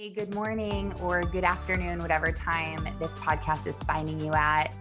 [0.00, 4.72] Hey, good morning or good afternoon, whatever time this podcast is finding you at.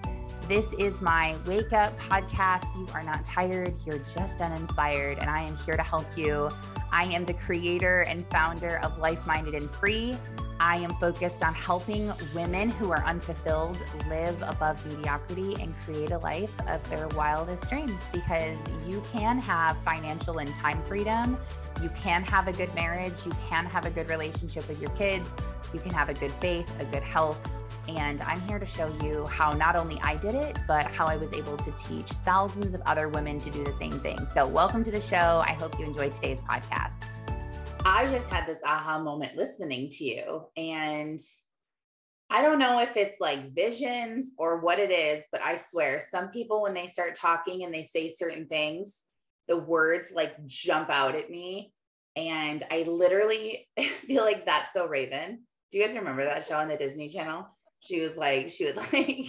[0.48, 2.74] This is my wake up podcast.
[2.74, 6.50] You are not tired, you're just uninspired, and I am here to help you.
[6.94, 10.16] I am the creator and founder of Life Minded and Free.
[10.62, 13.78] I am focused on helping women who are unfulfilled
[14.08, 19.78] live above mediocrity and create a life of their wildest dreams because you can have
[19.84, 21.38] financial and time freedom.
[21.82, 23.26] You can have a good marriage.
[23.26, 25.28] You can have a good relationship with your kids.
[25.74, 27.38] You can have a good faith, a good health,
[27.88, 31.16] and I'm here to show you how not only I did it, but how I
[31.16, 34.20] was able to teach thousands of other women to do the same thing.
[34.34, 35.42] So, welcome to the show.
[35.46, 37.06] I hope you enjoyed today's podcast.
[37.86, 40.46] I just had this aha moment listening to you.
[40.58, 41.20] And
[42.30, 46.30] I don't know if it's like visions or what it is, but I swear some
[46.30, 48.98] people, when they start talking and they say certain things,
[49.50, 51.74] the words like jump out at me.
[52.16, 53.68] And I literally
[54.08, 55.42] feel like that's so Raven.
[55.72, 57.46] Do you guys remember that show on the Disney Channel?
[57.82, 59.28] she was like she would like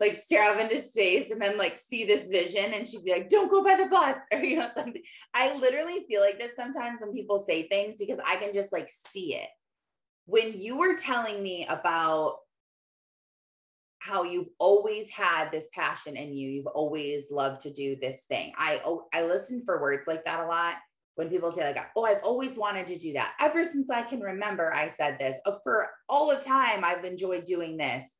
[0.00, 3.28] like stare off into space and then like see this vision and she'd be like
[3.28, 5.02] don't go by the bus or you know something
[5.34, 8.90] i literally feel like this sometimes when people say things because i can just like
[8.90, 9.48] see it
[10.26, 12.36] when you were telling me about
[14.02, 16.50] how you've always had this passion in you.
[16.50, 18.52] You've always loved to do this thing.
[18.58, 20.76] I oh, i listen for words like that a lot.
[21.14, 23.34] When people say like oh i've always wanted to do that.
[23.40, 25.36] Ever since i can remember i said this.
[25.46, 28.10] Oh, for all the time i've enjoyed doing this.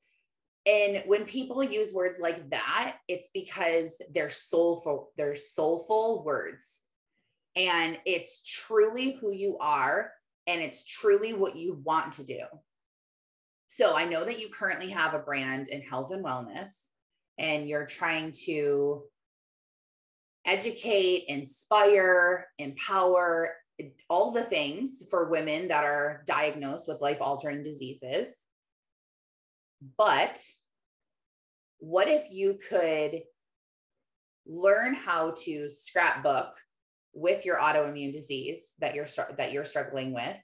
[0.67, 6.81] And when people use words like that it's because they're soulful they're soulful words.
[7.57, 10.13] And it's truly who you are
[10.47, 12.39] and it's truly what you want to do
[13.77, 16.69] so i know that you currently have a brand in health and wellness
[17.39, 19.03] and you're trying to
[20.45, 23.55] educate, inspire, empower,
[24.09, 28.29] all the things for women that are diagnosed with life altering diseases.
[29.97, 30.41] But
[31.79, 33.23] what if you could
[34.47, 36.53] learn how to scrapbook
[37.15, 39.07] with your autoimmune disease that you're
[39.37, 40.37] that you're struggling with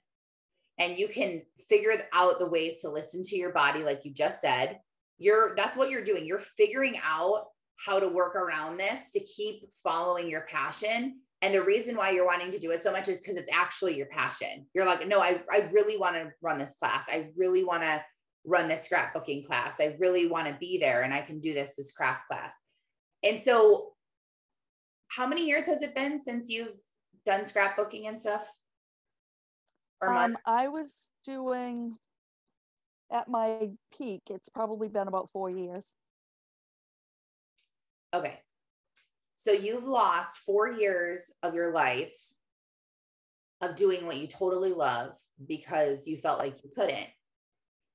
[0.79, 4.41] and you can figure out the ways to listen to your body like you just
[4.41, 4.79] said
[5.19, 7.45] you're that's what you're doing you're figuring out
[7.79, 11.19] how to work around this to keep following your passion.
[11.41, 13.95] And the reason why you're wanting to do it so much is because it's actually
[13.95, 14.65] your passion.
[14.73, 17.05] You're like, no, I, I really want to run this class.
[17.07, 18.03] I really want to
[18.45, 19.75] run this scrapbooking class.
[19.79, 22.51] I really want to be there and I can do this, this craft class.
[23.23, 23.93] And so,
[25.07, 26.77] how many years has it been since you've
[27.25, 28.47] done scrapbooking and stuff?
[30.01, 30.95] Or um, I was
[31.25, 31.97] doing
[33.11, 35.95] at my peak, it's probably been about four years.
[38.13, 38.39] Okay.
[39.35, 42.13] So you've lost four years of your life
[43.61, 45.13] of doing what you totally love
[45.47, 47.07] because you felt like you couldn't.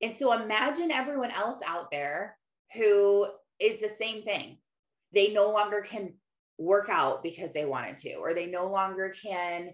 [0.02, 2.36] And so imagine everyone else out there
[2.74, 3.26] who
[3.60, 4.58] is the same thing.
[5.12, 6.14] They no longer can
[6.58, 9.70] work out because they wanted to, or they no longer can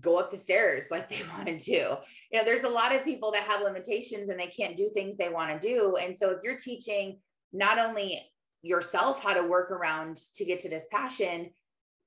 [0.00, 1.98] go up the stairs like they wanted to.
[2.30, 5.16] You know, there's a lot of people that have limitations and they can't do things
[5.16, 5.96] they want to do.
[5.96, 7.18] And so if you're teaching
[7.52, 8.20] not only
[8.62, 11.50] yourself how to work around to get to this passion,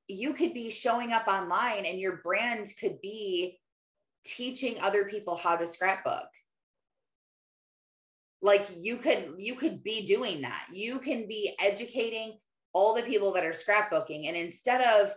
[0.08, 3.60] you could be showing up online and your brand could be
[4.24, 6.28] teaching other people how to scrapbook
[8.42, 12.38] like you could you could be doing that you can be educating
[12.74, 15.12] all the people that are scrapbooking and instead of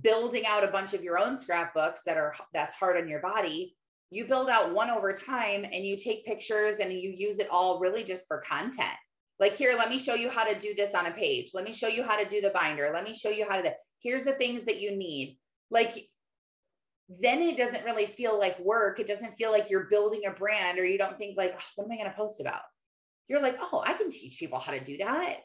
[0.00, 3.76] building out a bunch of your own scrapbooks that are that's hard on your body
[4.10, 7.78] you build out one over time and you take pictures and you use it all
[7.78, 8.96] really just for content
[9.42, 11.50] like, here, let me show you how to do this on a page.
[11.52, 12.90] Let me show you how to do the binder.
[12.94, 13.70] Let me show you how to, do,
[14.00, 15.36] here's the things that you need.
[15.68, 15.92] Like,
[17.08, 19.00] then it doesn't really feel like work.
[19.00, 21.86] It doesn't feel like you're building a brand or you don't think like, oh, what
[21.86, 22.62] am I going to post about?
[23.26, 25.38] You're like, oh, I can teach people how to do that.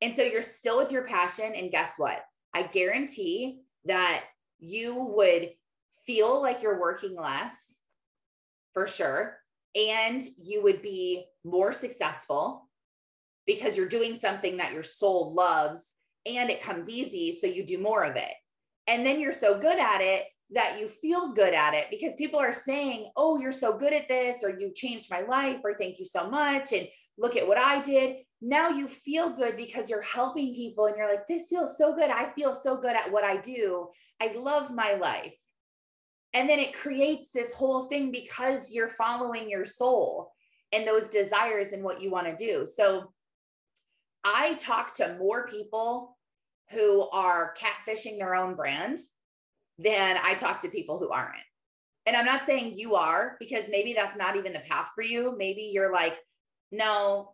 [0.00, 1.52] And so you're still with your passion.
[1.56, 2.20] And guess what?
[2.54, 4.24] I guarantee that
[4.58, 5.50] you would
[6.06, 7.54] feel like you're working less
[8.74, 9.36] for sure.
[9.74, 12.68] And you would be more successful
[13.46, 15.92] because you're doing something that your soul loves
[16.26, 17.38] and it comes easy.
[17.40, 18.32] So you do more of it.
[18.86, 22.40] And then you're so good at it that you feel good at it because people
[22.40, 25.98] are saying, Oh, you're so good at this, or you changed my life, or thank
[25.98, 26.72] you so much.
[26.72, 28.16] And look at what I did.
[28.42, 32.10] Now you feel good because you're helping people and you're like, This feels so good.
[32.10, 33.88] I feel so good at what I do.
[34.20, 35.34] I love my life.
[36.32, 40.32] And then it creates this whole thing because you're following your soul
[40.72, 42.64] and those desires and what you want to do.
[42.66, 43.12] So
[44.22, 46.16] I talk to more people
[46.70, 48.98] who are catfishing their own brand
[49.78, 51.42] than I talk to people who aren't.
[52.06, 55.34] And I'm not saying you are because maybe that's not even the path for you.
[55.36, 56.18] Maybe you're like,
[56.70, 57.32] no,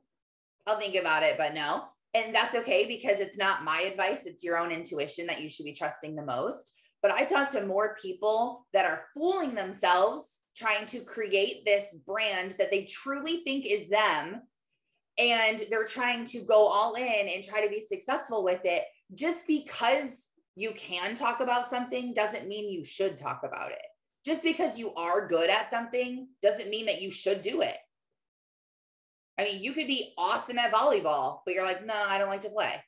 [0.67, 1.85] I'll think about it, but no.
[2.15, 4.21] And that's okay because it's not my advice.
[4.25, 6.73] It's your own intuition that you should be trusting the most.
[7.03, 12.53] But I talk to more people that are fooling themselves trying to create this brand
[12.59, 14.43] that they truly think is them.
[15.19, 18.83] And they're trying to go all in and try to be successful with it.
[19.15, 23.83] Just because you can talk about something doesn't mean you should talk about it.
[24.25, 27.77] Just because you are good at something doesn't mean that you should do it.
[29.39, 32.41] I mean, you could be awesome at volleyball, but you're like, no, I don't like
[32.43, 32.83] to play.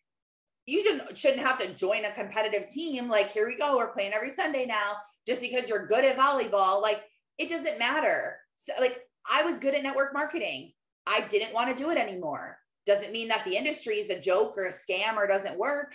[0.67, 3.09] You shouldn't, shouldn't have to join a competitive team.
[3.09, 4.97] Like, here we go, we're playing every Sunday now,
[5.27, 6.81] just because you're good at volleyball.
[6.81, 7.03] Like,
[7.39, 8.37] it doesn't matter.
[8.57, 9.01] So, like,
[9.31, 10.73] I was good at network marketing.
[11.07, 12.59] I didn't want to do it anymore.
[12.87, 15.95] Doesn't mean that the industry is a joke or a scam or doesn't work,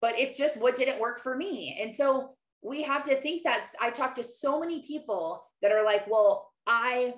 [0.00, 1.78] but it's just what didn't work for me.
[1.80, 5.84] And so we have to think that I talk to so many people that are
[5.84, 7.14] like, well, I,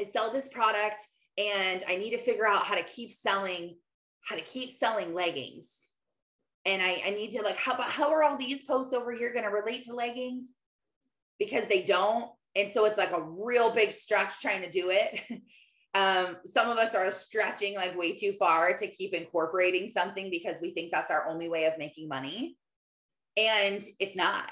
[0.00, 1.02] I sell this product
[1.36, 3.76] and I need to figure out how to keep selling,
[4.22, 5.70] how to keep selling leggings.
[6.64, 9.32] And I, I need to like, how about how are all these posts over here
[9.32, 10.44] going to relate to leggings?
[11.38, 12.30] Because they don't.
[12.56, 15.20] And so it's like a real big stretch trying to do it.
[15.94, 20.60] um, some of us are stretching like way too far to keep incorporating something because
[20.62, 22.56] we think that's our only way of making money.
[23.36, 24.50] And it's not.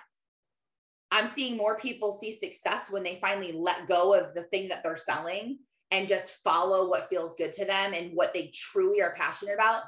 [1.12, 4.82] I'm seeing more people see success when they finally let go of the thing that
[4.82, 5.58] they're selling
[5.92, 9.82] and just follow what feels good to them and what they truly are passionate about.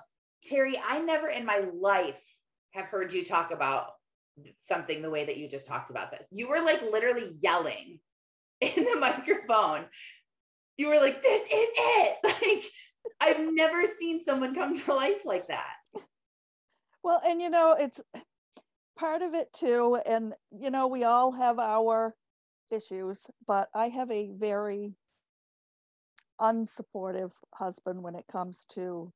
[0.44, 2.22] Terry, I never in my life
[2.72, 3.86] have heard you talk about
[4.60, 6.26] something the way that you just talked about this.
[6.30, 8.00] You were like literally yelling
[8.60, 9.86] in the microphone.
[10.76, 12.16] You were like, this is it.
[12.24, 12.64] Like,
[13.20, 15.74] I've never seen someone come to life like that.
[17.02, 18.00] Well, and you know, it's
[18.98, 20.00] part of it too.
[20.06, 22.14] And, you know, we all have our
[22.72, 24.94] issues, but I have a very
[26.40, 29.12] unsupportive husband when it comes to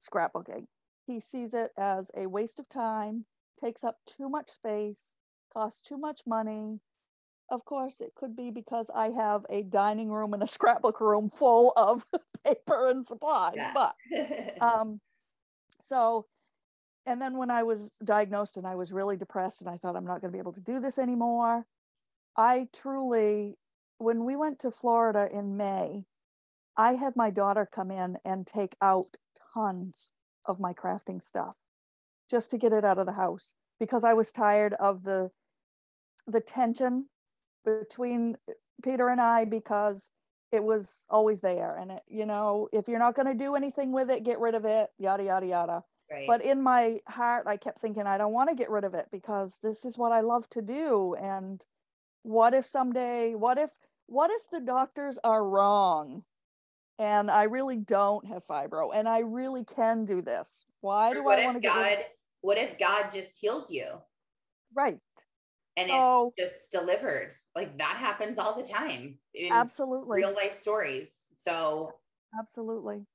[0.00, 0.66] scrapbooking.
[1.06, 3.24] He sees it as a waste of time,
[3.60, 5.14] takes up too much space,
[5.52, 6.80] costs too much money.
[7.50, 11.30] Of course, it could be because I have a dining room and a scrapbook room
[11.30, 12.06] full of
[12.44, 13.54] paper and supplies.
[13.56, 13.72] Yeah.
[13.74, 13.94] But
[14.60, 15.00] um,
[15.82, 16.26] so,
[17.06, 20.04] and then when I was diagnosed and I was really depressed and I thought I'm
[20.04, 21.66] not going to be able to do this anymore,
[22.36, 23.56] I truly,
[23.96, 26.04] when we went to Florida in May,
[26.78, 29.16] I had my daughter come in and take out
[29.52, 30.12] tons
[30.46, 31.56] of my crafting stuff
[32.30, 35.30] just to get it out of the house because I was tired of the
[36.26, 37.08] the tension
[37.64, 38.36] between
[38.82, 40.10] Peter and I because
[40.52, 41.76] it was always there.
[41.76, 44.54] And it, you know if you're not going to do anything with it get rid
[44.54, 45.84] of it yada yada yada.
[46.10, 46.26] Right.
[46.26, 49.06] but in my heart I kept thinking I don't want to get rid of it
[49.12, 51.14] because this is what I love to do.
[51.20, 51.60] And
[52.22, 53.70] what if someday what if
[54.06, 56.22] what if the doctors are wrong
[56.98, 60.64] and I really don't have fibro and I really can do this.
[60.80, 62.06] Why do I want to get God, rid-
[62.40, 63.86] what if God just heals you?
[64.74, 64.98] Right.
[65.76, 67.32] And so, it's just delivered.
[67.54, 69.18] Like that happens all the time.
[69.50, 70.18] absolutely.
[70.18, 71.14] Real life stories.
[71.34, 71.92] So
[72.38, 73.06] absolutely.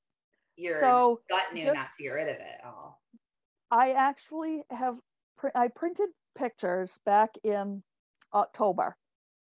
[0.55, 3.01] Your so gut knew just, not to get rid of it all.
[3.71, 4.99] I actually have
[5.37, 7.83] pr- I printed pictures back in
[8.33, 8.97] October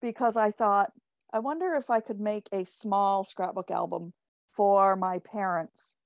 [0.01, 0.93] because I thought
[1.33, 4.13] I wonder if I could make a small scrapbook album
[4.53, 5.97] for my parents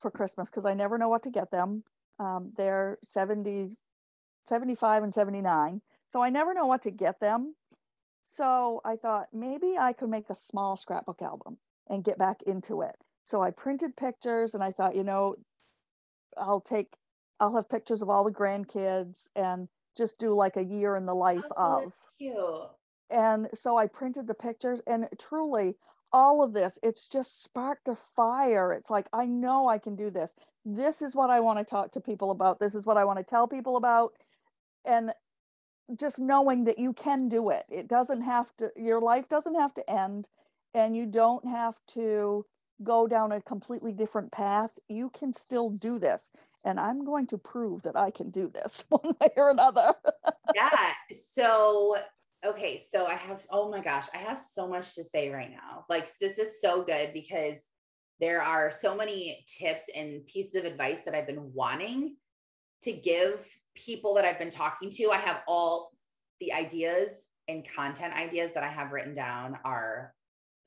[0.00, 1.84] for Christmas because I never know what to get them.
[2.18, 3.76] Um, they're 70,
[4.44, 5.82] 75 and 79.
[6.10, 7.54] So I never know what to get them.
[8.34, 12.80] So I thought maybe I could make a small scrapbook album and get back into
[12.82, 12.96] it.
[13.24, 15.36] So I printed pictures and I thought, you know,
[16.36, 16.96] I'll take,
[17.38, 21.14] I'll have pictures of all the grandkids and just do like a year in the
[21.14, 21.94] life oh, of.
[22.18, 22.36] Cute.
[23.10, 25.76] And so I printed the pictures and truly
[26.12, 28.72] all of this it's just sparked a fire.
[28.72, 30.34] It's like i know i can do this.
[30.64, 32.60] This is what i want to talk to people about.
[32.60, 34.12] This is what i want to tell people about.
[34.84, 35.12] And
[35.96, 37.64] just knowing that you can do it.
[37.68, 40.28] It doesn't have to your life doesn't have to end
[40.74, 42.46] and you don't have to
[42.82, 44.78] go down a completely different path.
[44.88, 46.32] You can still do this
[46.64, 49.94] and i'm going to prove that i can do this one way or another.
[50.54, 50.92] Yeah
[51.32, 51.96] so
[52.44, 55.84] okay, so I have, oh my gosh, I have so much to say right now.
[55.88, 57.56] Like, this is so good because
[58.20, 62.16] there are so many tips and pieces of advice that I've been wanting
[62.82, 65.10] to give people that I've been talking to.
[65.10, 65.92] I have all
[66.40, 67.10] the ideas
[67.48, 70.14] and content ideas that I have written down are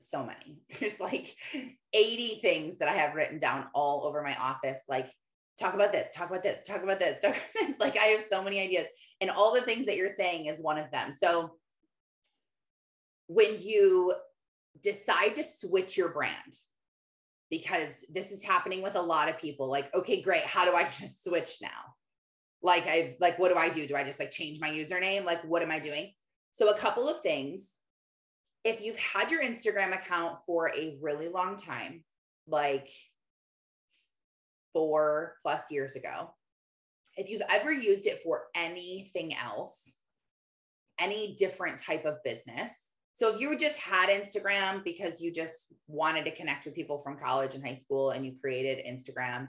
[0.00, 0.58] so many.
[0.80, 1.36] There's like
[1.92, 4.78] 80 things that I have written down all over my office.
[4.88, 5.10] Like,
[5.58, 7.74] talk about this, talk about this, talk about this, talk about this.
[7.80, 8.86] Like, I have so many ideas.
[9.20, 11.12] And all the things that you're saying is one of them.
[11.12, 11.56] So,
[13.26, 14.14] when you
[14.82, 16.56] decide to switch your brand,
[17.50, 20.42] because this is happening with a lot of people, like, okay, great.
[20.42, 21.68] How do I just switch now?
[22.62, 23.86] Like, I like, what do I do?
[23.86, 25.24] Do I just like change my username?
[25.24, 26.12] Like, what am I doing?
[26.54, 27.68] So, a couple of things.
[28.64, 32.02] If you've had your Instagram account for a really long time,
[32.46, 32.88] like
[34.72, 36.30] four plus years ago,
[37.16, 39.94] if you've ever used it for anything else,
[40.98, 42.70] any different type of business.
[43.14, 47.16] So if you just had Instagram because you just wanted to connect with people from
[47.16, 49.48] college and high school and you created Instagram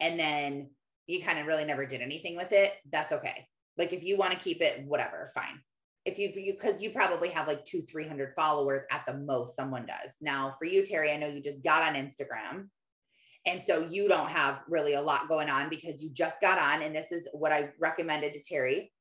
[0.00, 0.70] and then
[1.08, 3.46] you kind of really never did anything with it, that's okay.
[3.76, 5.60] Like if you want to keep it, whatever, fine.
[6.06, 9.86] If you, you, cause you probably have like two, 300 followers at the most, someone
[9.86, 10.14] does.
[10.20, 12.68] Now for you, Terry, I know you just got on Instagram.
[13.46, 16.82] And so you don't have really a lot going on because you just got on.
[16.82, 18.92] And this is what I recommended to Terry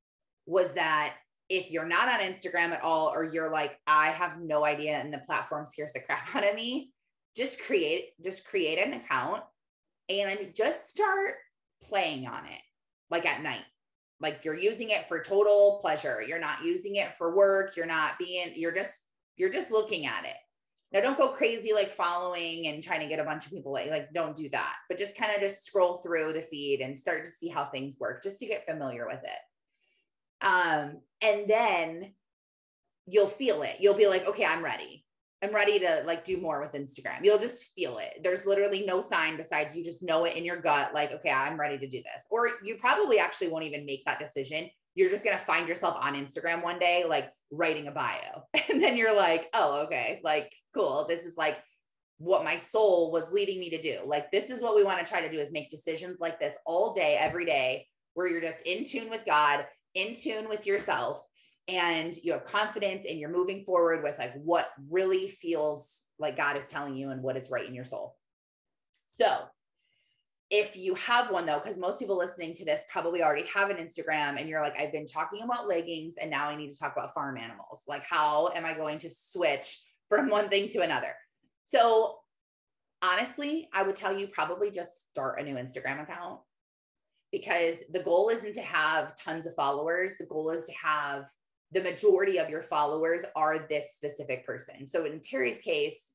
[0.45, 1.13] was that
[1.49, 5.11] if you're not on Instagram at all, or you're like, I have no idea and
[5.11, 6.91] the platform scares the crap out of me,
[7.35, 9.43] just create, just create an account
[10.09, 11.35] and just start
[11.83, 12.61] playing on it
[13.09, 13.63] like at night.
[14.21, 16.21] Like you're using it for total pleasure.
[16.21, 17.77] You're not using it for work.
[17.77, 18.99] You're not being, you're just,
[19.37, 20.35] you're just looking at it.
[20.91, 23.89] Now don't go crazy like following and trying to get a bunch of people like,
[23.89, 27.23] like don't do that, but just kind of just scroll through the feed and start
[27.25, 29.39] to see how things work just to get familiar with it.
[30.41, 32.13] Um, and then
[33.05, 33.77] you'll feel it.
[33.79, 35.05] You'll be like, okay, I'm ready.
[35.41, 37.23] I'm ready to like do more with Instagram.
[37.23, 38.19] You'll just feel it.
[38.23, 41.59] There's literally no sign besides you just know it in your gut, like, okay, I'm
[41.59, 42.25] ready to do this.
[42.29, 44.69] Or you probably actually won't even make that decision.
[44.95, 48.43] You're just going to find yourself on Instagram one day, like writing a bio.
[48.69, 51.05] And then you're like, oh, okay, like, cool.
[51.07, 51.57] This is like
[52.17, 53.99] what my soul was leading me to do.
[54.05, 56.55] Like, this is what we want to try to do is make decisions like this
[56.65, 59.65] all day, every day, where you're just in tune with God
[59.95, 61.21] in tune with yourself
[61.67, 66.57] and you have confidence and you're moving forward with like what really feels like God
[66.57, 68.15] is telling you and what is right in your soul.
[69.07, 69.27] So,
[70.49, 73.77] if you have one though, because most people listening to this probably already have an
[73.77, 76.93] Instagram and you're like, I've been talking about leggings and now I need to talk
[76.97, 77.83] about farm animals.
[77.87, 79.79] Like, how am I going to switch
[80.09, 81.13] from one thing to another?
[81.65, 82.17] So,
[83.03, 86.39] honestly, I would tell you probably just start a new Instagram account
[87.31, 90.13] because the goal isn't to have tons of followers.
[90.19, 91.25] The goal is to have
[91.71, 94.87] the majority of your followers are this specific person.
[94.87, 96.07] So in Terry's case,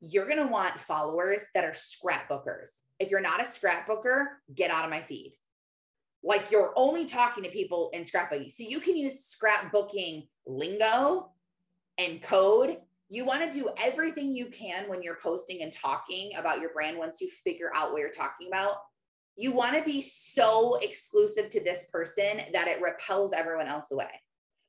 [0.00, 2.68] you're going to want followers that are scrapbookers.
[2.98, 5.36] If you're not a scrapbooker, get out of my feed.
[6.24, 8.50] Like you're only talking to people in scrapbooking.
[8.50, 11.30] So you can use scrapbooking lingo
[11.98, 12.78] and code.
[13.08, 16.98] You want to do everything you can when you're posting and talking about your brand
[16.98, 18.76] once you figure out what you're talking about
[19.38, 24.10] you want to be so exclusive to this person that it repels everyone else away.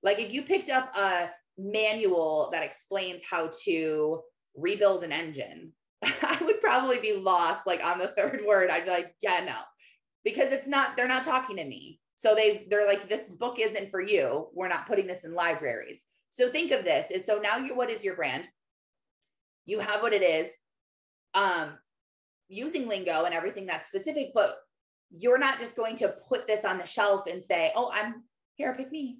[0.04, 4.22] Like if you picked up a manual that explains how to
[4.56, 5.74] rebuild an engine,
[6.04, 8.70] I would probably be lost like on the third word.
[8.70, 9.56] I'd be like, yeah, no.
[10.24, 12.00] Because it's not they're not talking to me.
[12.14, 14.50] So they they're like this book isn't for you.
[14.54, 16.04] We're not putting this in libraries.
[16.30, 18.48] So think of this is so now you what is your brand?
[19.66, 20.48] You have what it is.
[21.34, 21.80] Um
[22.50, 24.58] using lingo and everything that's specific, but
[25.12, 28.24] you're not just going to put this on the shelf and say, oh, I'm
[28.56, 29.20] here, pick me.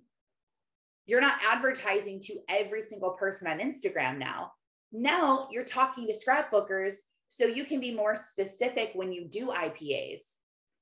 [1.06, 4.52] You're not advertising to every single person on Instagram now.
[4.92, 6.94] Now you're talking to scrapbookers
[7.30, 10.22] so you can be more specific when you do IPAs.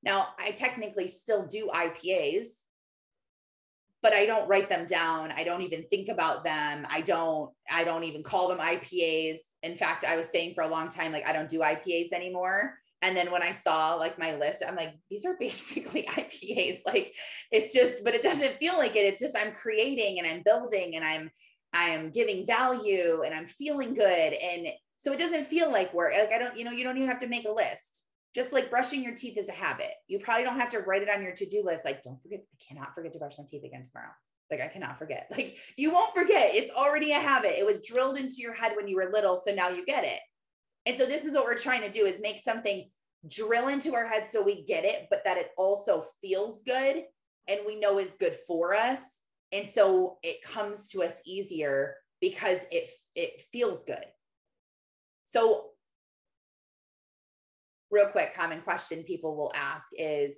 [0.03, 2.47] Now, I technically still do IPAs,
[4.01, 5.31] but I don't write them down.
[5.31, 6.85] I don't even think about them.
[6.89, 10.67] I don't I don't even call them IPAs in fact, I was saying for a
[10.67, 12.77] long time, like, I don't do IPAs anymore.
[13.01, 16.81] And then when I saw like my list, I'm like, these are basically IPAs.
[16.85, 17.13] Like
[17.51, 19.05] it's just, but it doesn't feel like it.
[19.05, 21.29] It's just I'm creating and I'm building and I'm
[21.73, 24.33] I'm giving value and I'm feeling good.
[24.33, 26.13] And so it doesn't feel like work.
[26.17, 28.03] Like I don't, you know, you don't even have to make a list.
[28.33, 29.91] Just like brushing your teeth is a habit.
[30.07, 31.85] You probably don't have to write it on your to-do list.
[31.85, 34.11] Like, don't forget, I cannot forget to brush my teeth again tomorrow.
[34.49, 35.27] Like I cannot forget.
[35.31, 36.55] Like you won't forget.
[36.55, 37.59] It's already a habit.
[37.59, 40.19] It was drilled into your head when you were little, so now you get it.
[40.85, 42.89] And so this is what we're trying to do is make something
[43.27, 47.03] drill into our head so we get it, but that it also feels good
[47.47, 48.99] and we know is good for us.
[49.51, 54.05] And so it comes to us easier because it it feels good.
[55.25, 55.71] So
[57.91, 60.35] real quick common question people will ask is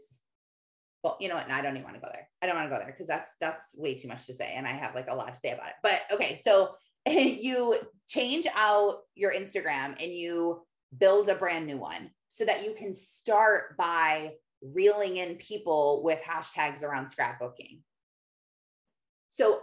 [1.03, 1.47] well, you know what?
[1.47, 2.27] No, I don't even want to go there.
[2.41, 4.67] I don't want to go there because that's that's way too much to say, and
[4.67, 5.75] I have like a lot to say about it.
[5.81, 6.75] But okay, so
[7.07, 7.77] you
[8.07, 10.61] change out your Instagram and you
[10.97, 16.19] build a brand new one so that you can start by reeling in people with
[16.21, 17.79] hashtags around scrapbooking.
[19.29, 19.61] So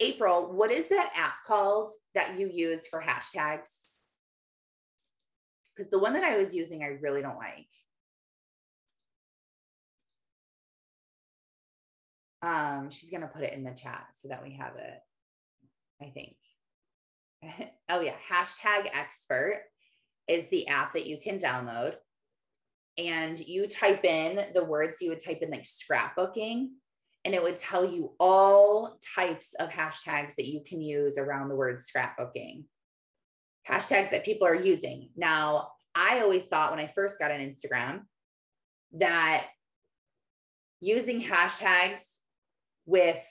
[0.00, 3.70] April, what is that app called that you use for hashtags?
[5.74, 7.68] Because the one that I was using, I really don't like.
[12.42, 14.98] Um, she's gonna put it in the chat so that we have it.
[16.02, 16.36] I think.
[17.88, 19.62] oh yeah, hashtag expert
[20.28, 21.94] is the app that you can download.
[22.98, 26.68] And you type in the words you would type in like scrapbooking,
[27.24, 31.56] and it would tell you all types of hashtags that you can use around the
[31.56, 32.64] word scrapbooking.
[33.68, 35.08] Hashtags that people are using.
[35.16, 38.02] Now, I always thought when I first got on Instagram
[38.94, 39.46] that
[40.80, 42.06] using hashtags
[42.86, 43.22] with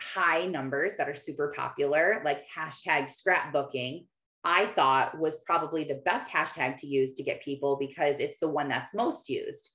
[0.00, 4.06] high numbers that are super popular, like hashtag scrapbooking,
[4.44, 8.48] I thought was probably the best hashtag to use to get people because it's the
[8.48, 9.70] one that's most used.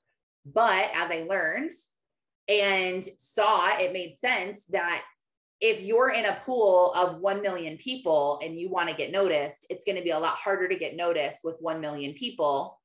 [0.46, 1.72] But as I learned
[2.50, 5.04] and saw, it made sense that
[5.60, 9.66] if you're in a pool of 1 million people and you want to get noticed,
[9.70, 12.80] it's going to be a lot harder to get noticed with 1 million people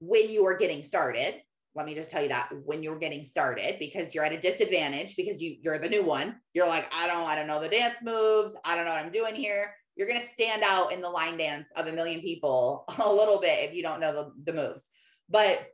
[0.00, 1.40] when you are getting started
[1.74, 5.16] let me just tell you that when you're getting started because you're at a disadvantage
[5.16, 7.96] because you you're the new one you're like i don't i don't know the dance
[8.02, 9.74] moves i don't know what i'm doing here.
[9.96, 13.40] You're going to stand out in the line dance of a million people a little
[13.40, 14.84] bit if you don't know the, the moves.
[15.28, 15.64] But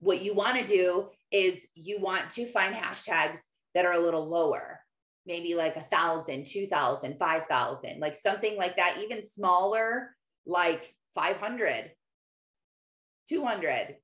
[0.00, 3.38] what you want to do is you want to find hashtags
[3.74, 4.80] that are a little lower
[5.26, 10.14] maybe like a thousand two thousand five thousand like something like that even smaller
[10.46, 11.90] like 500
[13.28, 13.96] 200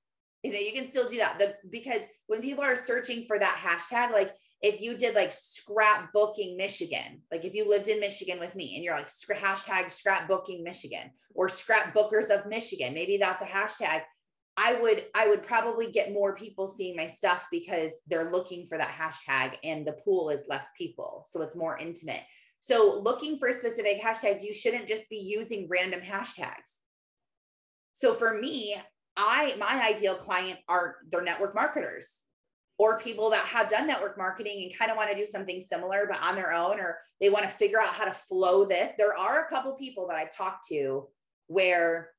[0.43, 1.39] you know you can still do that.
[1.39, 6.57] The because when people are searching for that hashtag like if you did like scrapbooking
[6.57, 11.11] michigan like if you lived in michigan with me and you're like hashtag scrapbooking michigan
[11.35, 14.03] or scrapbookers of michigan maybe that's a hashtag
[14.57, 18.79] i would i would probably get more people seeing my stuff because they're looking for
[18.79, 22.23] that hashtag and the pool is less people so it's more intimate.
[22.61, 26.77] So looking for specific hashtags you shouldn't just be using random hashtags.
[27.95, 28.76] So for me
[29.17, 32.19] I my ideal client are their network marketers
[32.79, 36.07] or people that have done network marketing and kind of want to do something similar
[36.11, 38.91] but on their own or they want to figure out how to flow this.
[38.99, 41.09] There are a couple people that I've talked to
[41.47, 42.11] where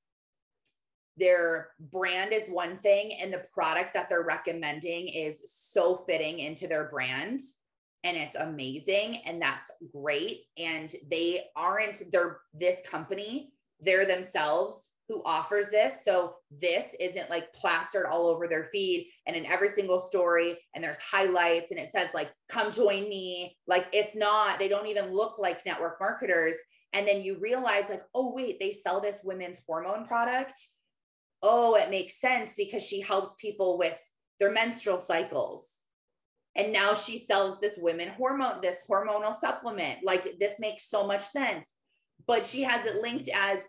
[1.18, 6.68] their brand is one thing and the product that they're recommending is so fitting into
[6.68, 7.40] their brand
[8.04, 15.22] and it's amazing and that's great and they aren't they're this company they're themselves who
[15.26, 16.04] offers this.
[16.06, 20.84] So this isn't like plastered all over their feed and in every single story and
[20.84, 23.58] there's highlights and it says like come join me.
[23.68, 26.56] Like it's not they don't even look like network marketers
[26.94, 30.60] and then you realize like oh wait, they sell this women's hormone product.
[31.42, 33.98] Oh, it makes sense because she helps people with
[34.40, 35.68] their menstrual cycles.
[36.56, 40.00] And now she sells this women hormone this hormonal supplement.
[40.04, 41.68] Like this makes so much sense.
[42.26, 43.60] But she has it linked as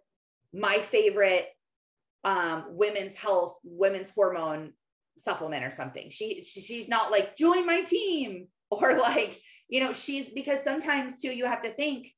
[0.55, 1.49] my favorite
[2.23, 4.73] um, women's health, women's hormone
[5.19, 6.11] supplement or something.
[6.11, 9.39] She, she she's not like join my team or like
[9.69, 12.13] you know she's because sometimes too you have to think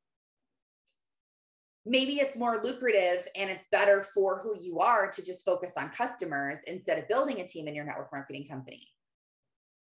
[1.86, 5.88] maybe it's more lucrative and it's better for who you are to just focus on
[5.90, 8.88] customers instead of building a team in your network marketing company.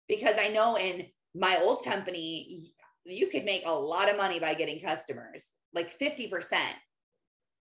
[0.09, 2.73] Because I know in my old company,
[3.05, 6.57] you could make a lot of money by getting customers, like 50%.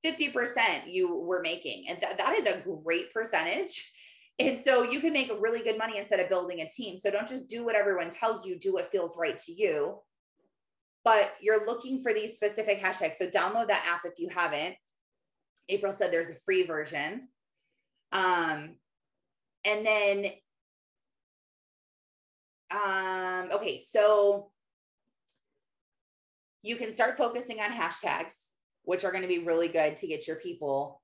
[0.04, 1.86] 50% you were making.
[1.89, 3.92] And th- that is a great percentage.
[4.39, 6.98] And so you can make really good money instead of building a team.
[6.98, 10.00] So don't just do what everyone tells you, do what feels right to you.
[11.04, 13.18] But you're looking for these specific hashtags.
[13.18, 14.76] So download that app if you haven't.
[15.70, 17.28] April said there's a free version.
[18.12, 18.76] Um,
[19.66, 20.26] and then,
[22.72, 24.52] um, okay, so
[26.62, 28.53] you can start focusing on hashtags
[28.84, 31.02] which are going to be really good to get your people.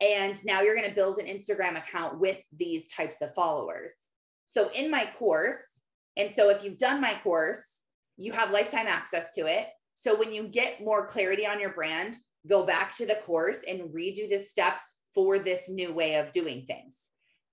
[0.00, 3.92] And now you're going to build an Instagram account with these types of followers.
[4.46, 5.56] So in my course,
[6.16, 7.64] and so if you've done my course,
[8.16, 9.68] you have lifetime access to it.
[9.94, 12.16] So when you get more clarity on your brand,
[12.48, 16.64] go back to the course and redo the steps for this new way of doing
[16.66, 16.98] things.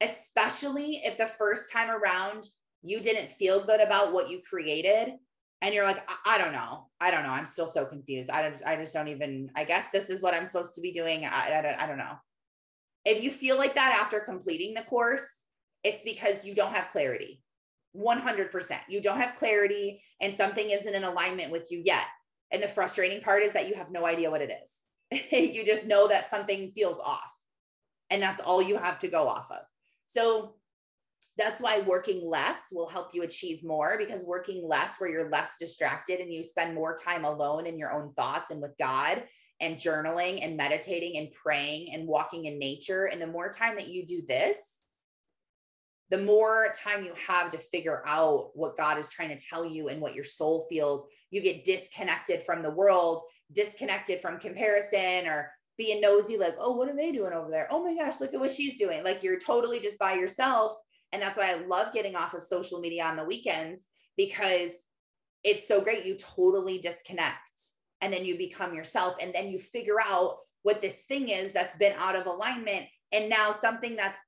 [0.01, 2.45] Especially if the first time around
[2.83, 5.13] you didn't feel good about what you created
[5.61, 6.87] and you're like I, I, don't know.
[6.99, 7.29] I don't know.
[7.29, 8.29] I'm still so confused.
[8.29, 11.25] I i just don't even i guess this is what i'm supposed to be doing.
[11.25, 12.15] I, I, don't, I don't know.
[13.05, 15.25] If you feel like that after completing the course
[15.83, 17.41] it's because you don't have clarity.
[17.95, 22.05] 100% you don't have clarity and something isn't in alignment with you yet.
[22.51, 25.21] And the frustrating part is that you have no idea what it is.
[25.31, 27.31] You just know that something feels off.
[28.09, 29.63] And that's all you have to go off of.
[30.07, 30.55] So
[31.37, 35.57] that's why working less will help you achieve more because working less where you're less
[35.59, 39.23] distracted and you spend more time alone in your own thoughts and with God
[39.59, 43.05] and journaling and meditating and praying and walking in nature.
[43.05, 44.57] And the more time that you do this
[46.11, 49.87] the more time you have to figure out what God is trying to tell you
[49.87, 51.07] and what your soul feels.
[51.31, 56.87] You get disconnected from the world disconnected from comparison or being nosy like oh what
[56.87, 57.67] are they doing over there?
[57.71, 59.03] Oh my gosh look at what she's doing.
[59.03, 60.77] Like you're totally just by yourself
[61.11, 63.81] and that's why I love getting off of social media on the weekends
[64.17, 64.71] because
[65.43, 66.05] it's so great.
[66.05, 67.37] You totally disconnect
[68.01, 69.15] and then you become yourself.
[69.21, 72.85] And then you figure out what this thing is that's been out of alignment.
[73.11, 74.19] And now something that's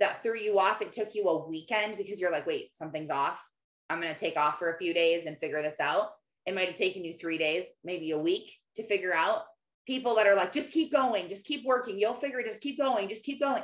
[0.00, 3.38] that threw you off, it took you a weekend because you're like, wait, something's off.
[3.90, 6.12] I'm going to take off for a few days and figure this out.
[6.46, 9.42] It might have taken you three days, maybe a week to figure out.
[9.86, 12.00] People that are like, just keep going, just keep working.
[12.00, 13.62] You'll figure it, just keep going, just keep going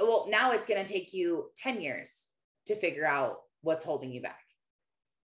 [0.00, 2.28] well, now it's going to take you 10 years
[2.66, 4.40] to figure out what's holding you back.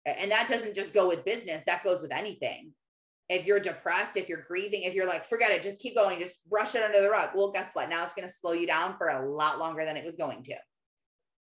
[0.07, 2.73] And that doesn't just go with business, that goes with anything.
[3.29, 6.49] If you're depressed, if you're grieving, if you're like, forget it, just keep going, just
[6.49, 7.31] brush it under the rug.
[7.35, 7.89] Well, guess what?
[7.89, 10.43] Now it's going to slow you down for a lot longer than it was going
[10.45, 10.57] to.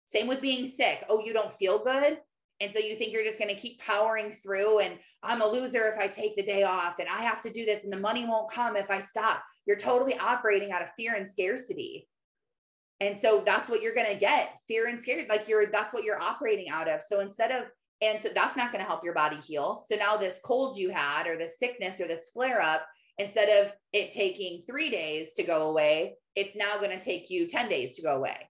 [0.04, 1.04] Same with being sick.
[1.08, 2.18] Oh, you don't feel good.
[2.60, 5.88] And so you think you're just going to keep powering through and I'm a loser
[5.88, 8.24] if I take the day off and I have to do this and the money
[8.24, 9.42] won't come if I stop.
[9.66, 12.08] You're totally operating out of fear and scarcity.
[13.04, 15.28] And so that's what you're going to get fear and scared.
[15.28, 17.02] Like you're, that's what you're operating out of.
[17.02, 17.64] So instead of,
[18.00, 19.84] and so that's not going to help your body heal.
[19.90, 22.86] So now this cold you had, or this sickness, or this flare up,
[23.18, 27.46] instead of it taking three days to go away, it's now going to take you
[27.46, 28.48] 10 days to go away.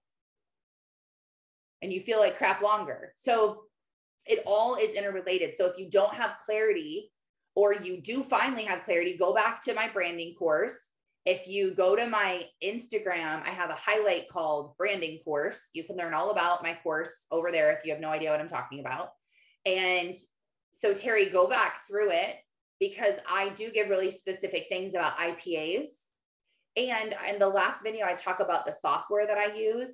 [1.81, 3.11] And you feel like crap longer.
[3.21, 3.63] So
[4.25, 5.55] it all is interrelated.
[5.57, 7.11] So if you don't have clarity,
[7.55, 10.75] or you do finally have clarity, go back to my branding course
[11.25, 15.69] if you go to my Instagram, I have a highlight called branding course.
[15.73, 18.39] You can learn all about my course over there if you have no idea what
[18.39, 19.09] I'm talking about.
[19.65, 20.13] And
[20.71, 22.35] so, Terry, go back through it
[22.79, 25.87] because I do give really specific things about IPAs.
[26.77, 29.93] And in the last video, I talk about the software that I use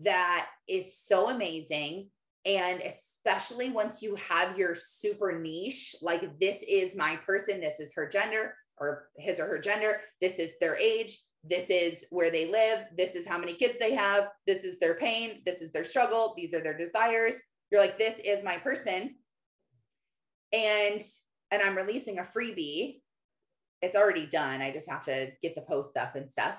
[0.00, 2.08] that is so amazing.
[2.44, 7.92] And especially once you have your super niche, like this is my person, this is
[7.94, 10.00] her gender, or his or her gender.
[10.20, 11.18] This is their age.
[11.44, 12.86] This is where they live.
[12.96, 14.28] This is how many kids they have.
[14.46, 15.42] This is their pain.
[15.46, 16.34] This is their struggle.
[16.36, 17.36] These are their desires.
[17.70, 19.14] You're like, this is my person.
[20.52, 21.00] And
[21.52, 23.00] and I'm releasing a freebie.
[23.82, 24.60] It's already done.
[24.60, 26.58] I just have to get the post up and stuff.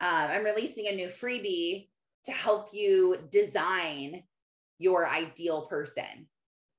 [0.00, 1.88] Um, I'm releasing a new freebie
[2.24, 4.22] to help you design
[4.78, 6.28] your ideal person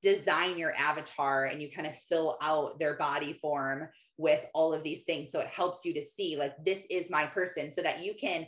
[0.08, 4.82] design your avatar and you kind of fill out their body form with all of
[4.82, 5.30] these things.
[5.30, 8.48] So it helps you to see, like, this is my person, so that you can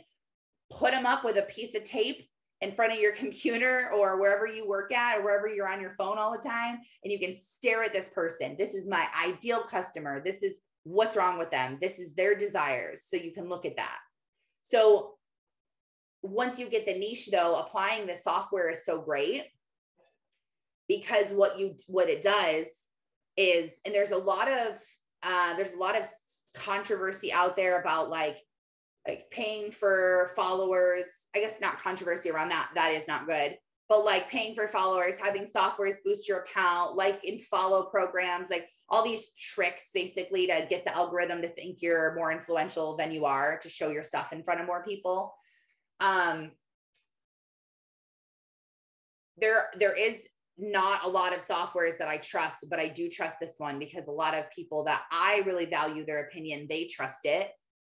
[0.70, 2.26] put them up with a piece of tape
[2.62, 5.94] in front of your computer or wherever you work at or wherever you're on your
[5.98, 6.78] phone all the time.
[7.04, 8.56] And you can stare at this person.
[8.58, 10.22] This is my ideal customer.
[10.24, 11.76] This is what's wrong with them.
[11.78, 13.02] This is their desires.
[13.06, 13.98] So you can look at that.
[14.64, 15.16] So
[16.22, 19.44] once you get the niche, though, applying the software is so great
[20.90, 22.66] because what you what it does
[23.36, 24.76] is and there's a lot of
[25.22, 26.04] uh, there's a lot of
[26.52, 28.38] controversy out there about like
[29.06, 31.06] like paying for followers.
[31.34, 33.56] I guess not controversy around that that is not good
[33.88, 38.68] but like paying for followers having softwares boost your account like in follow programs like
[38.88, 43.24] all these tricks basically to get the algorithm to think you're more influential than you
[43.24, 45.34] are to show your stuff in front of more people.
[46.00, 46.52] Um
[49.40, 50.20] there there is
[50.60, 54.06] not a lot of softwares that I trust, but I do trust this one because
[54.06, 57.50] a lot of people that I really value their opinion, they trust it.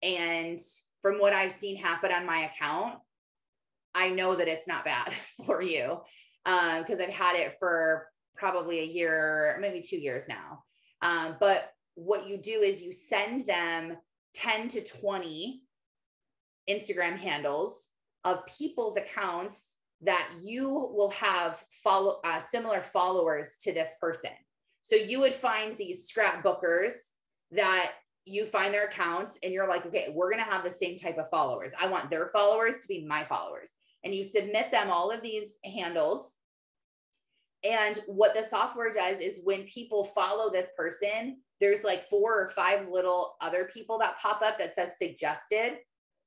[0.02, 0.58] And
[1.02, 2.98] from what I've seen happen on my account,
[3.94, 5.12] I know that it's not bad
[5.46, 6.00] for you
[6.44, 10.62] because um, I've had it for probably a year, maybe two years now.
[11.02, 13.96] Um, but what you do is you send them
[14.34, 15.62] 10 to 20
[16.68, 17.86] Instagram handles
[18.24, 19.69] of people's accounts
[20.02, 24.30] that you will have follow uh, similar followers to this person.
[24.82, 26.92] So you would find these scrapbookers
[27.52, 27.92] that
[28.24, 31.18] you find their accounts and you're like, okay, we're going to have the same type
[31.18, 31.72] of followers.
[31.78, 33.72] I want their followers to be my followers.
[34.04, 36.34] And you submit them all of these handles.
[37.62, 42.48] And what the software does is when people follow this person, there's like four or
[42.48, 45.78] five little other people that pop up that says suggested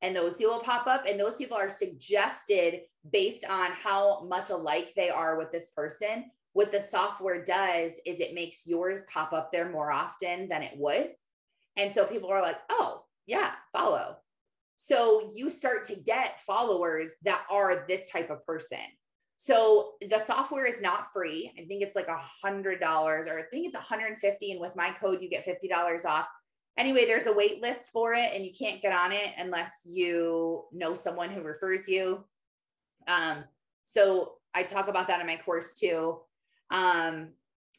[0.03, 4.93] and those people pop up and those people are suggested based on how much alike
[4.95, 9.51] they are with this person what the software does is it makes yours pop up
[9.51, 11.09] there more often than it would
[11.77, 14.17] and so people are like oh yeah follow
[14.77, 18.77] so you start to get followers that are this type of person
[19.37, 21.51] So the software is not free.
[21.59, 24.51] I think it's like a hundred dollars, or I think it's 150.
[24.51, 26.27] And with my code, you get $50 off.
[26.77, 30.63] Anyway, there's a wait list for it, and you can't get on it unless you
[30.71, 32.23] know someone who refers you.
[33.07, 33.43] Um,
[33.83, 36.19] so I talk about that in my course too.
[36.71, 37.29] Um,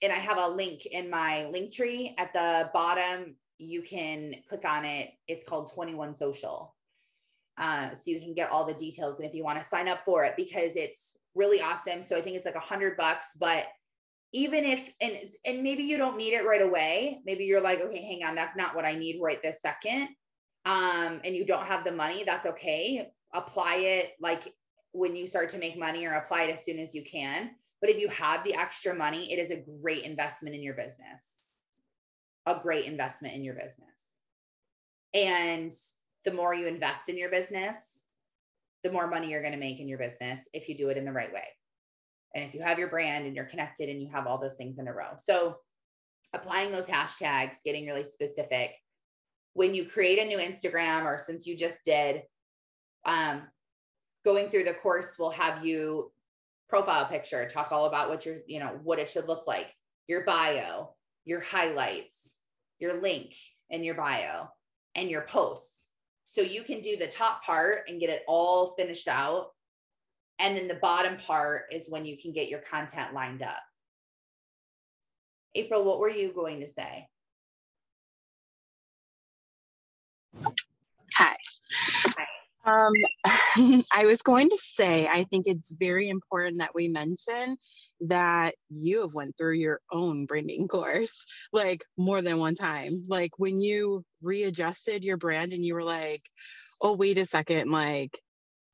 [0.02, 3.37] and I have a link in my Linktree at the bottom.
[3.59, 5.11] You can click on it.
[5.28, 6.74] It's called 21 Social.
[7.57, 9.18] Uh, so you can get all the details.
[9.18, 12.02] And if you want to sign up for it, because it's really awesome.
[12.02, 13.66] So I think it's like a hundred bucks, but
[14.35, 17.20] even if and and maybe you don't need it right away.
[17.25, 20.09] Maybe you're like okay hang on that's not what i need right this second.
[20.66, 23.11] Um and you don't have the money that's okay.
[23.33, 24.53] Apply it like
[24.90, 27.53] when you start to make money or apply it as soon as you can.
[27.81, 31.23] But if you have the extra money it is a great investment in your business.
[32.47, 34.11] A great investment in your business.
[35.14, 35.73] And
[36.25, 38.01] the more you invest in your business
[38.83, 41.07] the more money you're going to make in your business if you do it in
[41.07, 41.47] the right way
[42.35, 44.79] and if you have your brand and you're connected and you have all those things
[44.79, 45.12] in a row.
[45.18, 45.57] So
[46.33, 48.73] applying those hashtags, getting really specific.
[49.53, 52.23] When you create a new Instagram or since you just did,
[53.05, 53.42] um,
[54.25, 56.11] going through the course will have you
[56.68, 59.73] profile picture, talk all about what your, you know, what it should look like,
[60.09, 60.94] your bio,
[61.25, 62.33] your highlights,
[62.81, 63.33] your link
[63.70, 64.49] in your bio,
[64.97, 65.70] and your posts.
[66.25, 69.49] So you can do the top part and get it all finished out
[70.44, 73.62] and then the bottom part is when you can get your content lined up.
[75.54, 77.09] April, what were you going to say?
[81.16, 81.37] Hi.
[81.72, 82.26] Hi.
[82.66, 82.92] Um,
[83.94, 87.57] I was going to say, I think it's very important that we mention
[88.00, 93.02] that you have went through your own branding course, like more than one time.
[93.09, 96.22] Like when you readjusted your brand and you were like,
[96.83, 98.20] oh, wait a second, like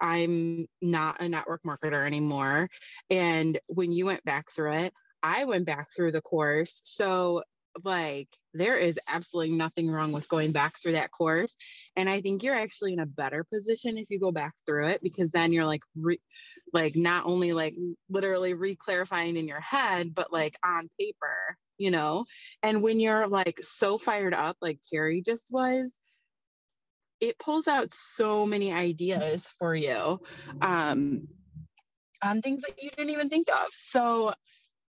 [0.00, 2.68] I'm not a network marketer anymore.
[3.10, 6.80] And when you went back through it, I went back through the course.
[6.84, 7.42] So,
[7.84, 11.54] like, there is absolutely nothing wrong with going back through that course.
[11.94, 15.02] And I think you're actually in a better position if you go back through it
[15.02, 16.20] because then you're like, re-
[16.72, 17.74] like, not only like
[18.08, 22.24] literally re clarifying in your head, but like on paper, you know?
[22.62, 26.00] And when you're like so fired up, like Terry just was,
[27.20, 30.20] it pulls out so many ideas for you
[30.62, 31.28] um,
[32.22, 33.66] on things that you didn't even think of.
[33.76, 34.33] So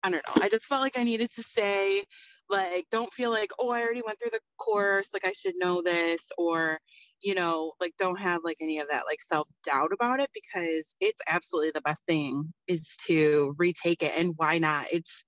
[0.03, 0.43] I don't know.
[0.43, 2.03] I just felt like I needed to say,
[2.49, 5.81] like, don't feel like, oh, I already went through the course, like I should know
[5.81, 6.79] this, or,
[7.21, 10.95] you know, like don't have like any of that like self doubt about it because
[10.99, 14.13] it's absolutely the best thing is to retake it.
[14.15, 14.87] And why not?
[14.91, 15.25] It's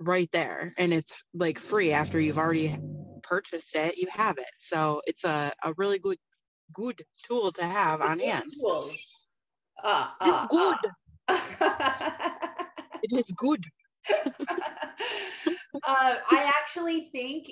[0.00, 2.76] right there and it's like free after you've already
[3.22, 6.16] purchased it you have it so it's a, a really good
[6.72, 8.52] good tool to have on hand.
[8.64, 8.82] Uh,
[9.84, 10.76] uh, it's good.
[11.28, 11.40] Uh.
[13.02, 13.64] it is good.
[15.86, 17.50] Uh, I actually think,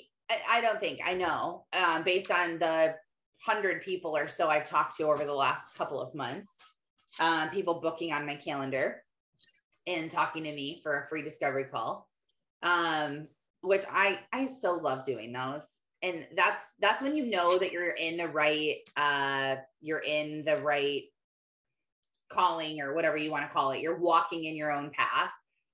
[0.50, 2.96] I don't think, I know, um, based on the
[3.40, 6.48] hundred people or so I've talked to over the last couple of months,
[7.20, 9.02] um, people booking on my calendar
[9.87, 12.09] and talking to me for a free discovery call,
[12.62, 13.29] um,
[13.62, 15.66] which I I so love doing those
[16.07, 20.57] and that's that's when you know that you're in the right uh you're in the
[20.59, 21.03] right
[22.29, 23.81] calling or whatever you want to call it.
[23.81, 25.31] You're walking in your own path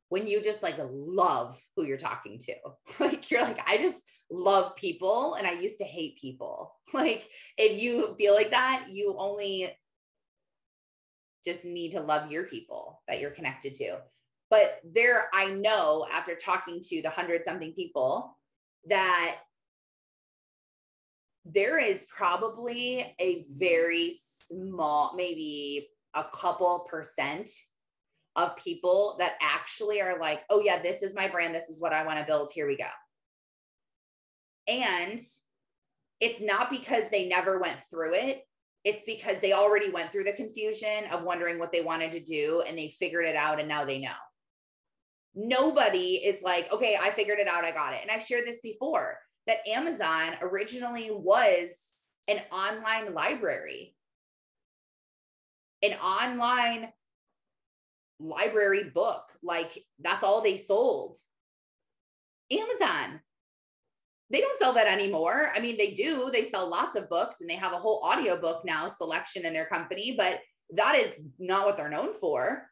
[0.08, 2.54] when you just like love who you're talking to.
[3.00, 6.74] Like you're like i just love people and i used to hate people.
[6.94, 9.74] Like if you feel like that you only
[11.42, 13.98] just need to love your people that you're connected to.
[14.50, 18.36] But there i know after talking to the hundred something people
[18.88, 19.38] that
[21.44, 24.16] there is probably a very
[24.48, 27.50] small, maybe a couple percent
[28.36, 31.54] of people that actually are like, oh, yeah, this is my brand.
[31.54, 32.50] This is what I want to build.
[32.52, 32.84] Here we go.
[34.68, 35.20] And
[36.20, 38.42] it's not because they never went through it.
[38.84, 42.62] It's because they already went through the confusion of wondering what they wanted to do
[42.66, 44.10] and they figured it out and now they know.
[45.34, 47.64] Nobody is like, okay, I figured it out.
[47.64, 48.00] I got it.
[48.02, 51.68] And I've shared this before that Amazon originally was
[52.28, 53.94] an online library,
[55.82, 56.88] an online
[58.20, 59.24] library book.
[59.42, 61.16] Like that's all they sold.
[62.50, 63.20] Amazon.
[64.30, 65.52] They don't sell that anymore.
[65.54, 66.30] I mean, they do.
[66.32, 69.66] They sell lots of books and they have a whole audiobook now selection in their
[69.66, 70.40] company, but
[70.74, 72.66] that is not what they're known for.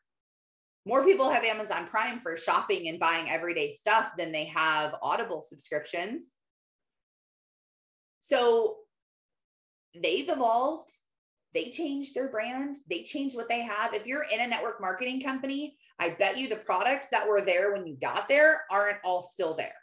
[0.87, 5.43] More people have Amazon Prime for shopping and buying everyday stuff than they have Audible
[5.47, 6.23] subscriptions.
[8.21, 8.77] So
[9.95, 10.91] they've evolved
[11.53, 13.93] they change their brand, they change what they have.
[13.93, 17.73] If you're in a network marketing company, I bet you the products that were there
[17.73, 19.75] when you got there aren't all still there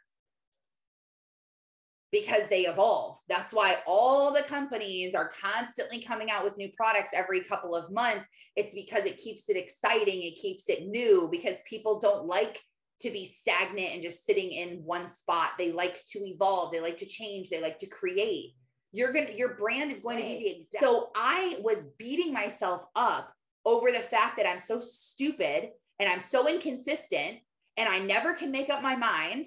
[2.14, 3.18] because they evolve.
[3.28, 7.92] That's why all the companies are constantly coming out with new products every couple of
[7.92, 8.26] months.
[8.56, 12.62] It's because it keeps it exciting, it keeps it new because people don't like
[13.00, 15.52] to be stagnant and just sitting in one spot.
[15.58, 18.54] They like to evolve, they like to change, they like to create.
[18.92, 20.24] You're going to your brand is going right.
[20.24, 20.84] to be the exact.
[20.84, 23.34] So I was beating myself up
[23.66, 27.38] over the fact that I'm so stupid and I'm so inconsistent
[27.76, 29.46] and I never can make up my mind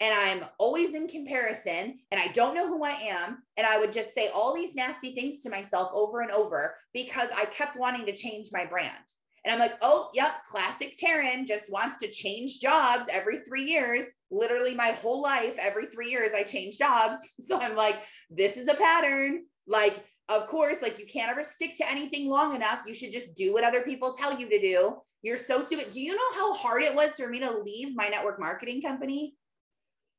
[0.00, 3.38] and I'm always in comparison and I don't know who I am.
[3.56, 7.28] And I would just say all these nasty things to myself over and over because
[7.34, 8.92] I kept wanting to change my brand.
[9.44, 14.04] And I'm like, oh, yep, classic Taryn just wants to change jobs every three years.
[14.30, 17.18] Literally, my whole life, every three years, I change jobs.
[17.40, 17.96] So I'm like,
[18.30, 19.42] this is a pattern.
[19.66, 22.80] Like, of course, like you can't ever stick to anything long enough.
[22.86, 24.94] You should just do what other people tell you to do.
[25.22, 25.90] You're so stupid.
[25.90, 29.34] Do you know how hard it was for me to leave my network marketing company?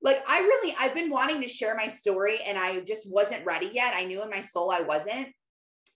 [0.01, 3.69] Like, I really, I've been wanting to share my story and I just wasn't ready
[3.71, 3.93] yet.
[3.95, 5.27] I knew in my soul I wasn't,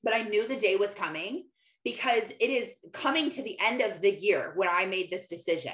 [0.01, 1.43] but I knew the day was coming
[1.87, 5.71] because it is coming to the end of the year when I made this decision.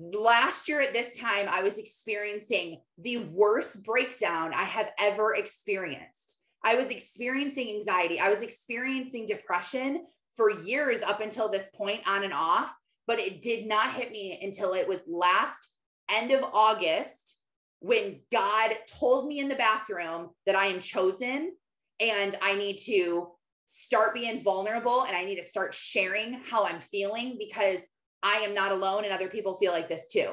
[0.00, 6.34] Last year at this time, I was experiencing the worst breakdown I have ever experienced.
[6.64, 8.18] I was experiencing anxiety.
[8.18, 12.72] I was experiencing depression for years up until this point, on and off,
[13.06, 15.70] but it did not hit me until it was last
[16.10, 17.38] end of August
[17.78, 21.52] when God told me in the bathroom that I am chosen
[22.00, 23.28] and I need to
[23.66, 27.80] start being vulnerable and I need to start sharing how I'm feeling because
[28.22, 30.30] I am not alone and other people feel like this too.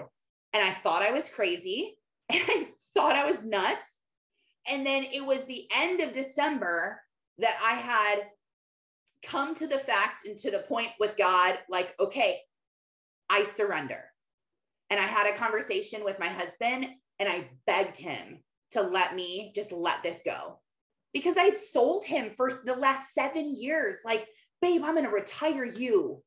[0.53, 1.97] And I thought I was crazy
[2.29, 3.77] and I thought I was nuts.
[4.67, 7.01] And then it was the end of December
[7.39, 8.27] that I had
[9.23, 12.39] come to the fact and to the point with God like, okay,
[13.29, 14.03] I surrender.
[14.89, 16.85] And I had a conversation with my husband
[17.19, 20.59] and I begged him to let me just let this go
[21.13, 23.97] because I'd sold him for the last seven years.
[24.03, 24.27] Like,
[24.61, 26.21] babe, I'm going to retire you.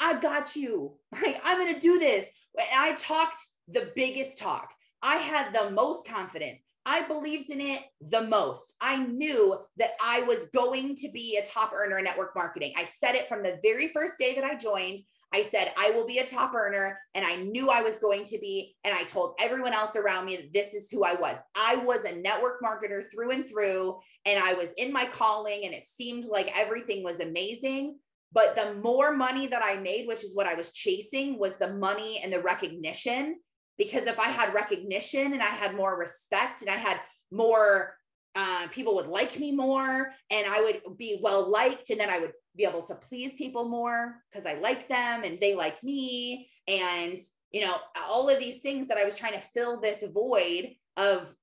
[0.00, 0.98] I got you.
[1.22, 2.26] Like, I'm going to do this.
[2.74, 4.72] I talked the biggest talk.
[5.02, 6.58] I had the most confidence.
[6.86, 8.74] I believed in it the most.
[8.80, 12.74] I knew that I was going to be a top earner in network marketing.
[12.76, 15.00] I said it from the very first day that I joined.
[15.34, 17.00] I said, I will be a top earner.
[17.14, 18.76] And I knew I was going to be.
[18.84, 21.36] And I told everyone else around me that this is who I was.
[21.56, 23.98] I was a network marketer through and through.
[24.26, 27.98] And I was in my calling, and it seemed like everything was amazing.
[28.32, 31.74] But the more money that I made, which is what I was chasing, was the
[31.74, 33.40] money and the recognition.
[33.76, 37.00] Because if I had recognition and I had more respect and I had
[37.32, 37.96] more
[38.36, 42.18] uh, people would like me more and I would be well liked and then I
[42.18, 46.48] would be able to please people more because I like them and they like me.
[46.68, 47.18] And,
[47.50, 47.76] you know,
[48.08, 51.34] all of these things that I was trying to fill this void of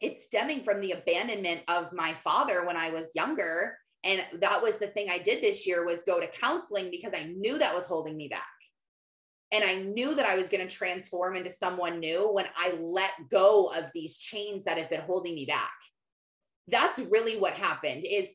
[0.00, 3.78] it stemming from the abandonment of my father when I was younger.
[4.02, 7.24] And that was the thing I did this year was go to counseling because I
[7.24, 8.42] knew that was holding me back.
[9.52, 13.12] And I knew that I was going to transform into someone new when I let
[13.30, 15.70] go of these chains that have been holding me back
[16.68, 18.28] that's really what happened is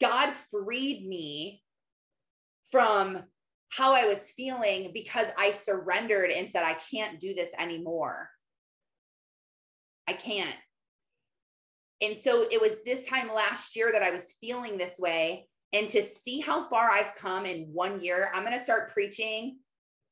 [0.00, 1.62] God freed me
[2.70, 3.22] from
[3.70, 8.30] how I was feeling because I surrendered and said, I can't do this anymore.
[10.08, 10.56] I can't.
[12.02, 15.48] And so it was this time last year that I was feeling this way.
[15.72, 19.58] And to see how far I've come in one year, I'm going to start preaching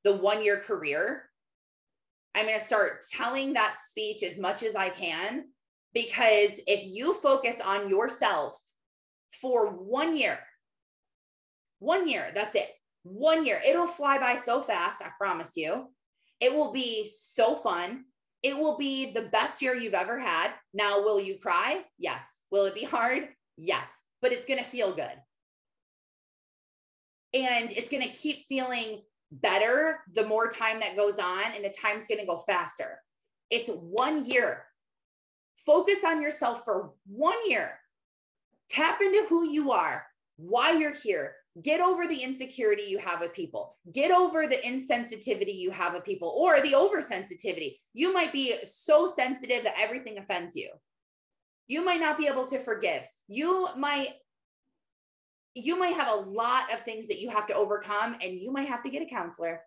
[0.03, 1.29] the one year career.
[2.35, 5.45] I'm going to start telling that speech as much as I can
[5.95, 8.59] because if you focus on yourself
[9.41, 10.39] for one year,
[11.79, 12.71] one year, that's it.
[13.03, 15.89] One year, it'll fly by so fast, I promise you.
[16.41, 18.05] It will be so fun.
[18.43, 20.53] It will be the best year you've ever had.
[20.73, 21.85] Now, will you cry?
[21.99, 22.23] Yes.
[22.51, 23.29] Will it be hard?
[23.57, 23.89] Yes,
[24.23, 25.13] but it's going to feel good.
[27.35, 31.75] And it's going to keep feeling better the more time that goes on, and the
[31.81, 33.01] time's going to go faster.
[33.51, 34.65] It's one year
[35.67, 37.79] Focus on yourself for one year.
[38.69, 40.07] Tap into who you are,
[40.37, 41.35] why you're here.
[41.63, 43.77] Get over the insecurity you have with people.
[43.93, 47.77] Get over the insensitivity you have with people or the oversensitivity.
[47.93, 50.71] You might be so sensitive that everything offends you.
[51.69, 53.03] You might not be able to forgive.
[53.29, 54.09] You might
[55.55, 58.69] you might have a lot of things that you have to overcome and you might
[58.69, 59.61] have to get a counselor.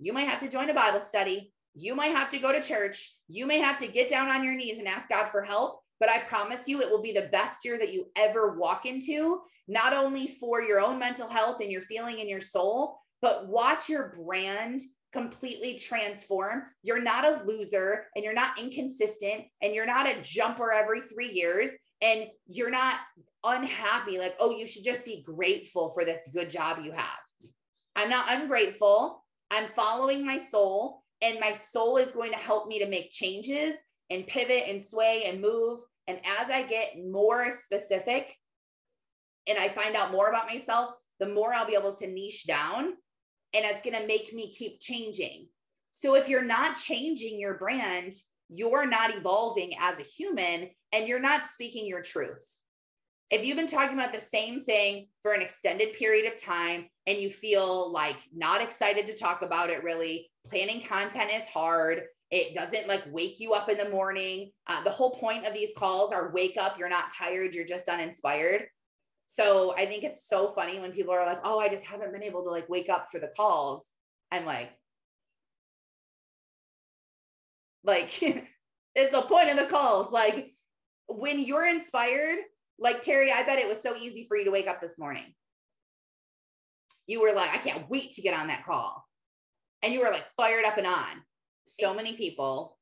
[0.00, 1.52] You might have to join a Bible study.
[1.74, 3.14] You might have to go to church.
[3.28, 5.79] You may have to get down on your knees and ask God for help.
[6.00, 9.40] But I promise you it will be the best year that you ever walk into,
[9.68, 13.88] not only for your own mental health and your feeling and your soul, but watch
[13.88, 14.80] your brand
[15.12, 16.62] completely transform.
[16.82, 21.30] You're not a loser and you're not inconsistent and you're not a jumper every three
[21.30, 21.70] years
[22.00, 22.94] and you're not
[23.44, 24.18] unhappy.
[24.18, 27.18] Like, oh, you should just be grateful for this good job you have.
[27.96, 29.24] I'm not ungrateful.
[29.50, 33.74] I'm following my soul and my soul is going to help me to make changes
[34.10, 35.80] and pivot and sway and move.
[36.10, 38.36] And as I get more specific
[39.46, 40.90] and I find out more about myself,
[41.20, 42.94] the more I'll be able to niche down
[43.54, 45.46] and it's going to make me keep changing.
[45.92, 48.12] So if you're not changing your brand,
[48.48, 52.44] you're not evolving as a human and you're not speaking your truth.
[53.30, 57.18] If you've been talking about the same thing for an extended period of time and
[57.18, 62.02] you feel like not excited to talk about it really, planning content is hard.
[62.30, 64.52] It doesn't like wake you up in the morning.
[64.68, 67.88] Uh, the whole point of these calls are wake up, you're not tired, you're just
[67.88, 68.66] uninspired.
[69.26, 72.22] So I think it's so funny when people are like, oh, I just haven't been
[72.22, 73.86] able to like wake up for the calls.
[74.30, 74.70] I'm like,
[77.84, 78.22] like
[78.94, 80.12] it's the point of the calls.
[80.12, 80.54] Like
[81.08, 82.38] when you're inspired,
[82.78, 85.34] like Terry, I bet it was so easy for you to wake up this morning.
[87.06, 89.04] You were like, I can't wait to get on that call.
[89.82, 91.22] And you were like fired up and on.
[91.78, 92.78] So many people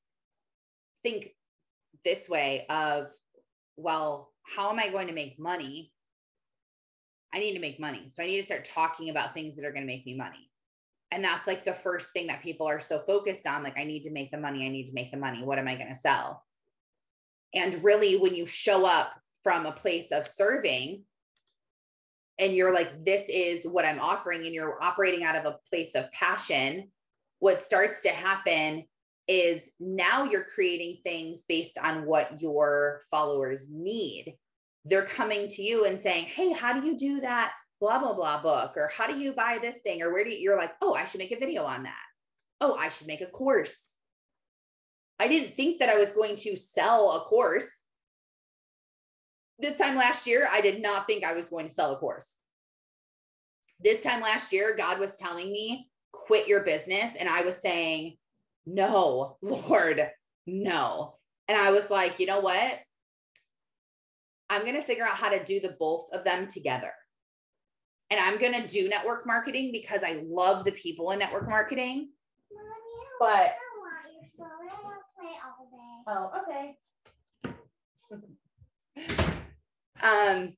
[1.03, 1.35] think
[2.05, 3.11] this way of,
[3.77, 5.93] well, how am I going to make money
[7.33, 8.09] I need to make money.
[8.09, 10.51] So I need to start talking about things that are going to make me money.
[11.11, 13.63] And that's like the first thing that people are so focused on.
[13.63, 14.65] Like, I need to make the money.
[14.65, 15.43] I need to make the money.
[15.43, 16.45] What am I going to sell?
[17.55, 19.13] And really, when you show up
[19.43, 21.03] from a place of serving
[22.39, 25.93] and you're like, this is what I'm offering, and you're operating out of a place
[25.95, 26.91] of passion,
[27.39, 28.85] what starts to happen
[29.27, 34.37] is now you're creating things based on what your followers need
[34.89, 37.53] they're coming to you and saying, Hey, how do you do that?
[37.81, 40.03] Blah, blah, blah book, or how do you buy this thing?
[40.03, 41.95] Or where do you, you're like, Oh, I should make a video on that.
[42.61, 43.93] Oh, I should make a course.
[45.21, 47.69] I didn't think that I was going to sell a course.
[49.59, 52.31] This time last year, I did not think I was going to sell a course.
[53.81, 57.15] This time last year, God was telling me, quit your business.
[57.19, 58.17] And I was saying,
[58.67, 60.11] no, Lord,
[60.47, 61.15] no.
[61.49, 62.81] And I was like, you know what?
[64.51, 66.93] I'm going to figure out how to do the both of them together.
[68.11, 72.09] And I'm going to do network marketing because I love the people in network marketing.
[72.51, 73.55] Mommy, but
[76.11, 76.77] Oh, okay.
[80.03, 80.55] um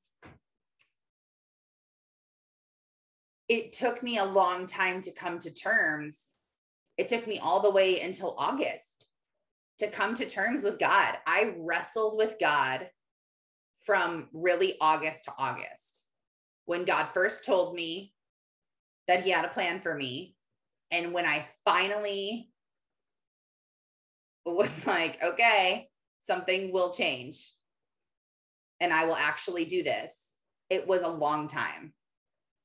[3.51, 6.21] it took me a long time to come to terms.
[6.97, 9.07] It took me all the way until August
[9.79, 11.17] to come to terms with God.
[11.27, 12.89] I wrestled with God
[13.81, 16.07] from really August to August
[16.63, 18.13] when God first told me
[19.09, 20.37] that He had a plan for me.
[20.89, 22.53] And when I finally
[24.45, 25.89] was like, okay,
[26.21, 27.51] something will change
[28.79, 30.15] and I will actually do this,
[30.69, 31.91] it was a long time.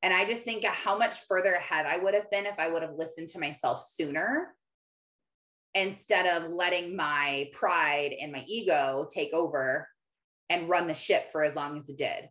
[0.07, 2.82] And I just think how much further ahead I would have been if I would
[2.82, 4.54] have listened to myself sooner
[5.74, 9.88] instead of letting my pride and my ego take over
[10.48, 12.28] and run the ship for as long as it did.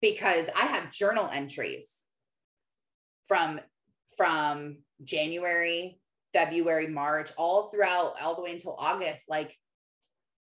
[0.00, 1.90] Because I have journal entries
[3.26, 3.60] from
[4.16, 5.98] from January,
[6.34, 9.58] February, March, all throughout all the way until August like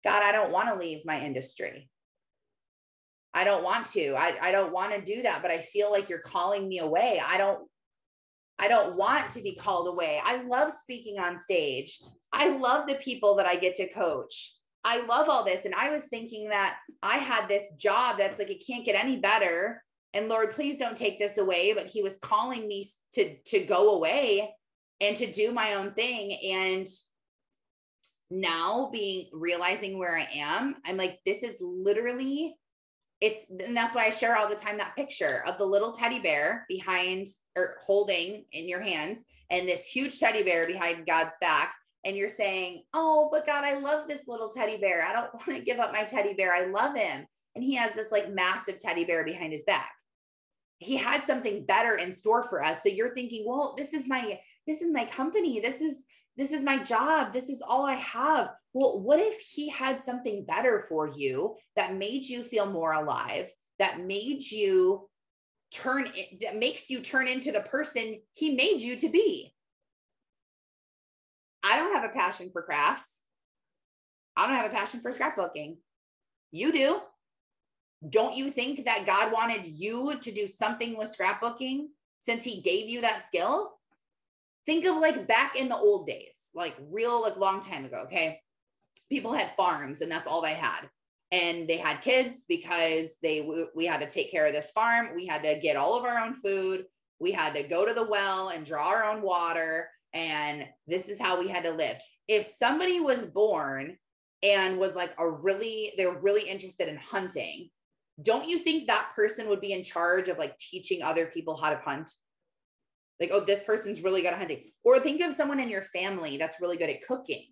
[0.03, 1.90] God, I don't want to leave my industry.
[3.33, 4.15] I don't want to.
[4.15, 7.23] I, I don't want to do that, but I feel like you're calling me away.
[7.25, 7.61] I don't
[8.61, 10.21] I don't want to be called away.
[10.23, 11.99] I love speaking on stage.
[12.31, 14.55] I love the people that I get to coach.
[14.85, 15.65] I love all this.
[15.65, 19.17] And I was thinking that I had this job that's like, it can't get any
[19.17, 19.83] better.
[20.13, 21.73] And Lord, please don't take this away.
[21.73, 24.55] But he was calling me to, to go away
[25.01, 26.35] and to do my own thing.
[26.53, 26.87] And
[28.31, 32.57] now being realizing where I am, I'm like, this is literally
[33.21, 36.21] it's and that's why I share all the time that picture of the little teddy
[36.21, 39.19] bear behind or holding in your hands
[39.51, 43.79] and this huge teddy bear behind God's back and you're saying, Oh, but God, I
[43.79, 45.05] love this little teddy bear.
[45.05, 46.55] I don't want to give up my teddy bear.
[46.55, 47.27] I love him.
[47.55, 49.91] And he has this like massive teddy bear behind his back.
[50.79, 52.83] He has something better in store for us.
[52.83, 55.61] So you're thinking, well, this is my this is my company.
[55.61, 56.05] This is
[56.37, 57.33] this is my job.
[57.33, 58.51] This is all I have.
[58.73, 63.51] Well, what if he had something better for you that made you feel more alive,
[63.79, 65.09] that made you
[65.73, 66.09] turn
[66.43, 69.55] that makes you turn into the person he made you to be?
[71.63, 73.23] I don't have a passion for crafts.
[74.37, 75.77] I don't have a passion for scrapbooking.
[76.53, 77.01] You do.
[78.09, 81.89] Don't you think that God wanted you to do something with scrapbooking
[82.21, 83.73] since he gave you that skill?
[84.67, 88.03] Think of like back in the old days, like real, like long time ago.
[88.07, 88.41] Okay.
[89.11, 90.89] People had farms and that's all they had.
[91.33, 95.11] And they had kids because they, we had to take care of this farm.
[95.15, 96.85] We had to get all of our own food.
[97.21, 99.89] We had to go to the well and draw our own water.
[100.13, 101.99] And this is how we had to live.
[102.27, 103.97] If somebody was born
[104.43, 107.71] and was like a really, they were really interested in hunting,
[108.23, 111.71] don't you think that person would be in charge of like teaching other people how
[111.71, 112.11] to hunt?
[113.21, 114.73] Like, oh, this person's really good at hunting.
[114.83, 117.45] Or think of someone in your family that's really good at cooking.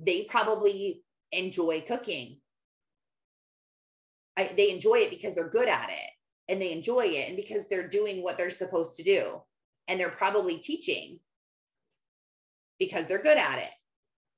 [0.00, 2.38] They probably enjoy cooking.
[4.36, 6.10] I, they enjoy it because they're good at it
[6.48, 9.42] and they enjoy it and because they're doing what they're supposed to do.
[9.86, 11.20] And they're probably teaching
[12.78, 13.70] because they're good at it.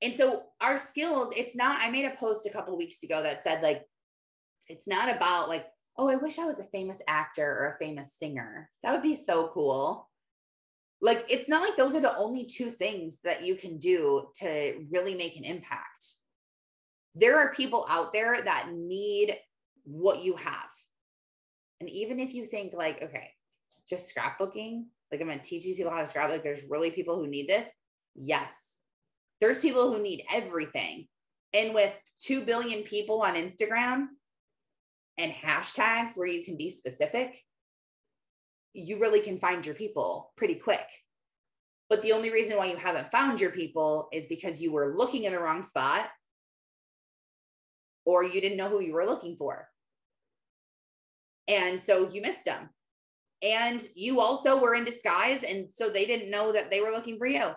[0.01, 3.43] And so our skills, it's not, I made a post a couple weeks ago that
[3.43, 3.87] said, like,
[4.67, 5.65] it's not about like,
[5.97, 8.69] oh, I wish I was a famous actor or a famous singer.
[8.83, 10.09] That would be so cool.
[11.01, 14.85] Like, it's not like those are the only two things that you can do to
[14.91, 16.05] really make an impact.
[17.15, 19.37] There are people out there that need
[19.83, 20.69] what you have.
[21.79, 23.31] And even if you think, like, okay,
[23.87, 26.91] just scrapbooking, like I'm going to teach these people how to scrap, like, there's really
[26.91, 27.65] people who need this.
[28.15, 28.77] Yes.
[29.39, 31.07] There's people who need everything.
[31.53, 31.93] And with
[32.23, 34.07] 2 billion people on Instagram,
[35.17, 37.43] and hashtags where you can be specific,
[38.73, 40.87] you really can find your people pretty quick.
[41.89, 45.23] But the only reason why you haven't found your people is because you were looking
[45.23, 46.07] in the wrong spot
[48.05, 49.67] or you didn't know who you were looking for.
[51.47, 52.69] And so you missed them.
[53.41, 55.43] And you also were in disguise.
[55.43, 57.51] And so they didn't know that they were looking for you.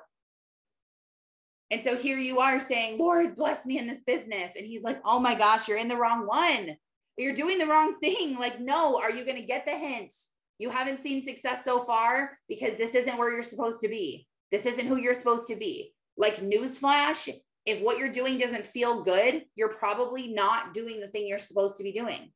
[1.73, 4.53] And so here you are saying, Lord, bless me in this business.
[4.57, 6.77] And he's like, oh my gosh, you're in the wrong one
[7.17, 8.39] you're doing the wrong thing.
[8.39, 10.13] Like, no, are you going to get the hint?
[10.59, 14.27] You haven't seen success so far because this isn't where you're supposed to be.
[14.53, 15.95] This isn't who you're supposed to be.
[16.17, 17.29] Like, newsflash,
[17.67, 21.77] if what you're doing doesn't feel good, you're probably not doing the thing you're supposed
[21.77, 22.33] to be doing.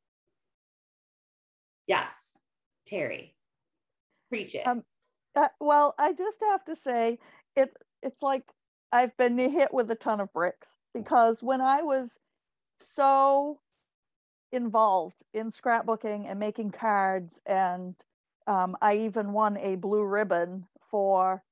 [1.86, 2.36] Yes,
[2.86, 3.34] Terry,
[4.30, 4.66] preach it.
[4.66, 4.84] Um,
[5.34, 7.18] uh, well, I just have to say
[7.56, 7.76] it.
[8.02, 8.44] It's like
[8.92, 12.16] I've been hit with a ton of bricks because when I was
[12.94, 13.58] so
[14.54, 17.96] involved in scrapbooking and making cards and
[18.46, 21.42] um, i even won a blue ribbon for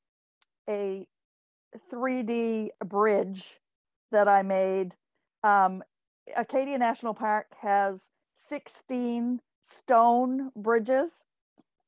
[0.68, 1.06] a
[1.92, 3.58] 3d bridge
[4.10, 4.94] that i made.
[5.42, 5.82] Um,
[6.36, 11.24] acadia national park has 16 stone bridges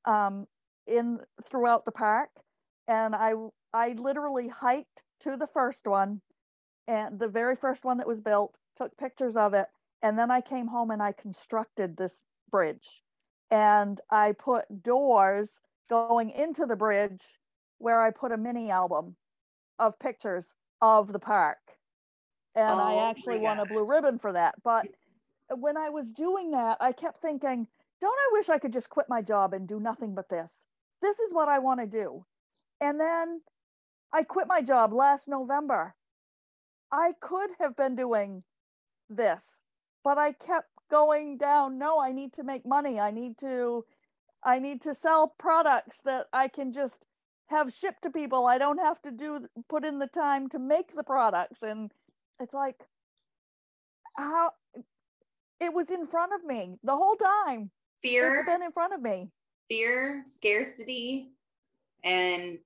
[0.04, 0.46] um,
[0.86, 2.30] in throughout the park
[2.88, 3.32] and i
[3.72, 6.20] i literally hiked to the first one
[6.86, 9.68] and the very first one that was built took pictures of it
[10.05, 13.02] and then I came home and I constructed this bridge.
[13.50, 17.22] And I put doors going into the bridge
[17.78, 19.16] where I put a mini album
[19.78, 21.59] of pictures of the park.
[22.55, 24.57] And oh, I actually won a blue ribbon for that.
[24.62, 24.86] But
[25.48, 27.66] when I was doing that, I kept thinking,
[28.02, 30.66] don't I wish I could just quit my job and do nothing but this?
[31.00, 32.26] This is what I want to do.
[32.78, 33.40] And then
[34.12, 35.94] I quit my job last November.
[36.92, 38.42] I could have been doing
[39.09, 39.64] this
[40.05, 41.78] but I kept going down.
[41.78, 43.00] No, I need to make money.
[43.00, 43.84] I need to
[44.44, 47.05] I need to sell products that I can just
[47.46, 48.46] have shipped to people.
[48.46, 51.90] I don't have to do put in the time to make the products and
[52.40, 52.86] it's like
[54.16, 54.52] how
[55.61, 57.70] it was in front of me the whole time.
[58.02, 59.30] Fear it's been in front of me.
[59.68, 61.30] Fear, scarcity,
[62.05, 62.59] and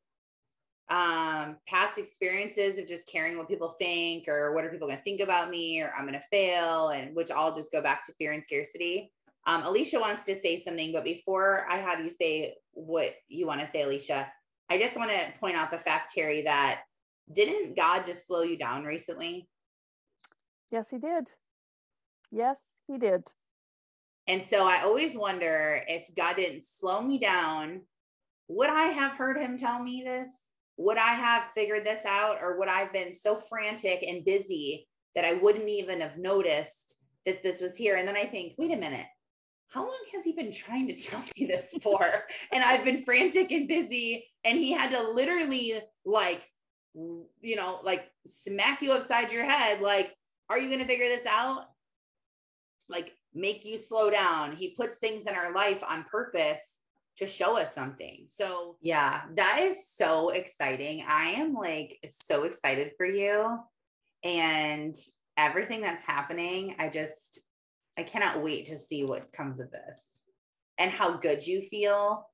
[0.91, 5.05] um, past experiences of just caring what people think or what are people going to
[5.05, 8.13] think about me or I'm going to fail, and which all just go back to
[8.15, 9.13] fear and scarcity.
[9.47, 13.61] Um, Alicia wants to say something, but before I have you say what you want
[13.61, 14.31] to say, Alicia,
[14.71, 16.83] I just want to point out the fact, Terry, that
[17.31, 19.49] didn't God just slow you down recently?
[20.71, 21.31] Yes, he did.
[22.31, 23.25] Yes, he did.
[24.27, 27.83] And so I always wonder if God didn't slow me down,
[28.49, 30.29] would I have heard him tell me this?
[30.79, 34.87] Would I have figured this out or would I have been so frantic and busy
[35.15, 37.97] that I wouldn't even have noticed that this was here?
[37.97, 39.07] And then I think, wait a minute,
[39.71, 42.01] how long has he been trying to tell me this for?
[42.53, 44.27] and I've been frantic and busy.
[44.45, 45.75] And he had to literally,
[46.05, 46.49] like,
[46.95, 49.81] you know, like smack you upside your head.
[49.81, 50.15] Like,
[50.49, 51.65] are you going to figure this out?
[52.89, 54.57] Like, make you slow down.
[54.57, 56.78] He puts things in our life on purpose
[57.19, 58.25] to show us something.
[58.29, 61.05] So, yeah, that is so exciting.
[61.07, 63.59] I am like so excited for you.
[64.23, 64.95] And
[65.37, 67.41] everything that's happening, I just,
[67.97, 70.01] I cannot wait to see what comes of this
[70.79, 72.25] and how good you feel.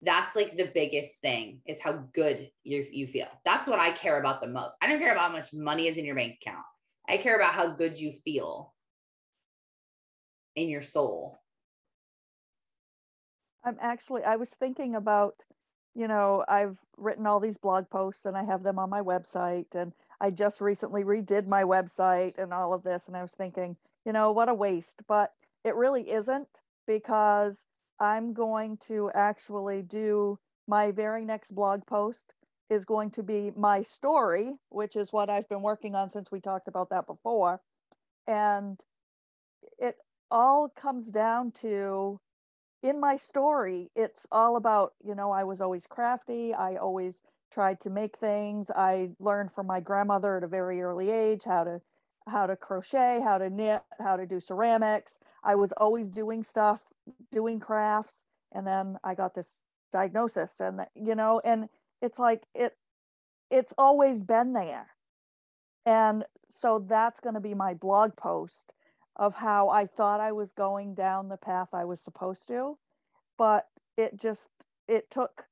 [0.00, 3.28] That's like the biggest thing is how good you, you feel.
[3.44, 4.74] That's what I care about the most.
[4.82, 6.64] I don't care about how much money is in your bank account.
[7.06, 8.74] I care about how good you feel
[10.56, 11.41] in your soul.
[13.64, 15.44] I'm actually, I was thinking about,
[15.94, 19.74] you know, I've written all these blog posts and I have them on my website.
[19.74, 23.08] And I just recently redid my website and all of this.
[23.08, 25.02] And I was thinking, you know, what a waste.
[25.06, 25.32] But
[25.64, 27.66] it really isn't because
[28.00, 32.34] I'm going to actually do my very next blog post
[32.70, 36.40] is going to be my story, which is what I've been working on since we
[36.40, 37.60] talked about that before.
[38.26, 38.80] And
[39.78, 39.96] it
[40.30, 42.18] all comes down to
[42.82, 46.52] in my story, it's all about, you know, I was always crafty.
[46.52, 47.22] I always
[47.52, 48.70] tried to make things.
[48.70, 51.80] I learned from my grandmother at a very early age how to
[52.28, 55.18] how to crochet, how to knit, how to do ceramics.
[55.42, 56.92] I was always doing stuff,
[57.32, 59.60] doing crafts, and then I got this
[59.90, 61.68] diagnosis and you know, and
[62.00, 62.76] it's like it
[63.50, 64.88] it's always been there.
[65.84, 68.72] And so that's going to be my blog post
[69.16, 72.78] of how I thought I was going down the path I was supposed to,
[73.36, 74.50] but it just
[74.88, 75.44] it took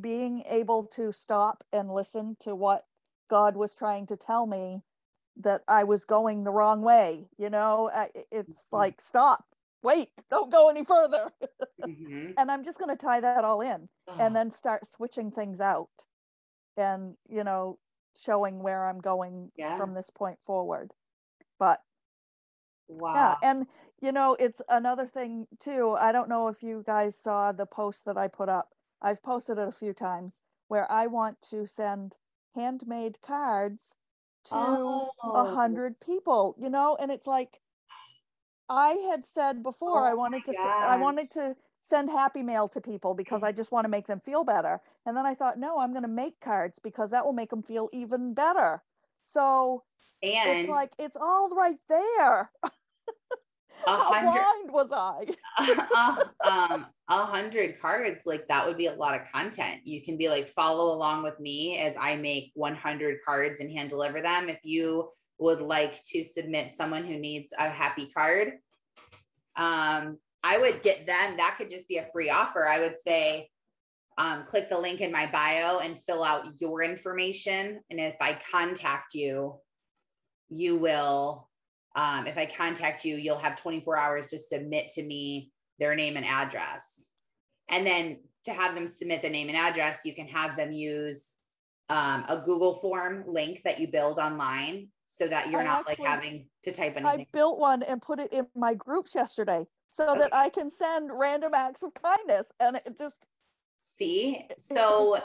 [0.00, 2.84] being able to stop and listen to what
[3.30, 4.82] God was trying to tell me
[5.36, 7.28] that I was going the wrong way.
[7.38, 7.90] You know,
[8.30, 8.76] it's mm-hmm.
[8.76, 9.44] like, stop,
[9.82, 11.30] wait, don't go any further.
[11.82, 12.32] mm-hmm.
[12.36, 13.88] And I'm just going to tie that all in
[14.18, 15.90] and then start switching things out
[16.76, 17.78] and, you know,
[18.16, 19.76] showing where I'm going yeah.
[19.76, 20.92] from this point forward.
[21.58, 21.80] But
[22.88, 23.14] Wow.
[23.14, 23.50] Yeah.
[23.50, 23.66] And,
[24.00, 25.96] you know, it's another thing too.
[25.98, 28.70] I don't know if you guys saw the post that I put up.
[29.00, 32.16] I've posted it a few times where I want to send
[32.54, 33.96] handmade cards
[34.46, 35.54] to a oh.
[35.54, 37.60] hundred people, you know, and it's like
[38.68, 40.88] I had said before oh I wanted to God.
[40.88, 44.20] I wanted to send happy mail to people because I just want to make them
[44.20, 44.80] feel better.
[45.04, 47.62] And then I thought, no, I'm going to make cards because that will make them
[47.62, 48.82] feel even better.
[49.26, 49.82] So
[50.22, 52.50] and it's like it's all right there.
[53.86, 55.26] How blind was I?
[55.96, 56.16] uh,
[56.48, 59.80] um, a hundred cards, like that would be a lot of content.
[59.84, 63.90] You can be like, follow along with me as I make 100 cards and hand
[63.90, 64.48] deliver them.
[64.48, 68.52] If you would like to submit someone who needs a happy card,
[69.56, 71.36] um, I would get them.
[71.36, 72.66] That could just be a free offer.
[72.66, 73.50] I would say,
[74.18, 77.80] um, click the link in my bio and fill out your information.
[77.90, 79.56] And if I contact you,
[80.48, 81.48] you will
[81.96, 86.16] um, if I contact you, you'll have 24 hours to submit to me their name
[86.16, 87.06] and address.
[87.70, 91.24] And then to have them submit the name and address, you can have them use
[91.88, 96.04] um, a Google form link that you build online so that you're I not actually,
[96.04, 97.20] like having to type anything.
[97.20, 100.20] I built one and put it in my groups yesterday so okay.
[100.20, 102.50] that I can send random acts of kindness.
[102.58, 103.28] And it just
[103.98, 104.46] see.
[104.58, 105.18] So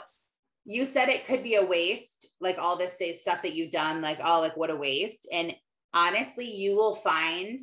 [0.64, 4.18] you said it could be a waste, like all this stuff that you've done, like,
[4.24, 5.26] oh, like what a waste.
[5.32, 5.54] And
[5.94, 7.58] honestly, you will find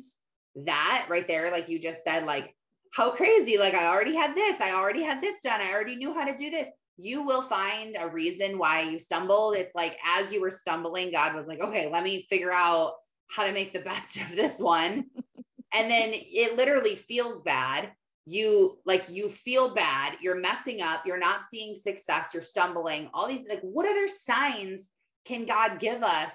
[0.66, 2.54] that right there, like you just said, like,
[2.92, 3.58] how crazy.
[3.58, 6.36] Like, I already had this, I already had this done, I already knew how to
[6.36, 6.68] do this.
[6.96, 9.54] You will find a reason why you stumbled.
[9.54, 12.94] It's like as you were stumbling, God was like, okay, let me figure out
[13.30, 15.04] how to make the best of this one.
[15.74, 17.92] and then it literally feels bad.
[18.30, 23.08] You like you feel bad, you're messing up, you're not seeing success, you're stumbling.
[23.14, 24.90] All these like what other signs
[25.24, 26.32] can God give us?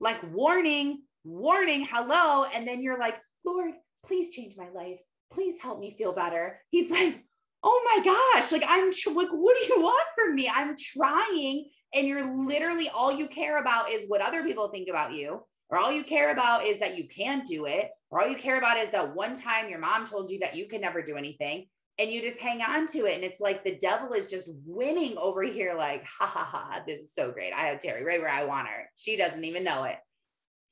[0.00, 2.44] Like warning, warning, hello.
[2.52, 3.70] And then you're like, Lord,
[4.04, 4.98] please change my life.
[5.30, 6.60] Please help me feel better.
[6.70, 7.24] He's like,
[7.62, 10.50] oh my gosh, like I'm tr- like, what do you want from me?
[10.52, 11.68] I'm trying.
[11.94, 15.78] And you're literally all you care about is what other people think about you, or
[15.78, 18.78] all you care about is that you can't do it, or all you care about
[18.78, 21.66] is that one time your mom told you that you can never do anything.
[22.00, 23.16] And you just hang on to it.
[23.16, 27.00] And it's like the devil is just winning over here, like, ha ha ha, this
[27.00, 27.52] is so great.
[27.52, 28.88] I have Terry right where I want her.
[28.94, 29.96] She doesn't even know it.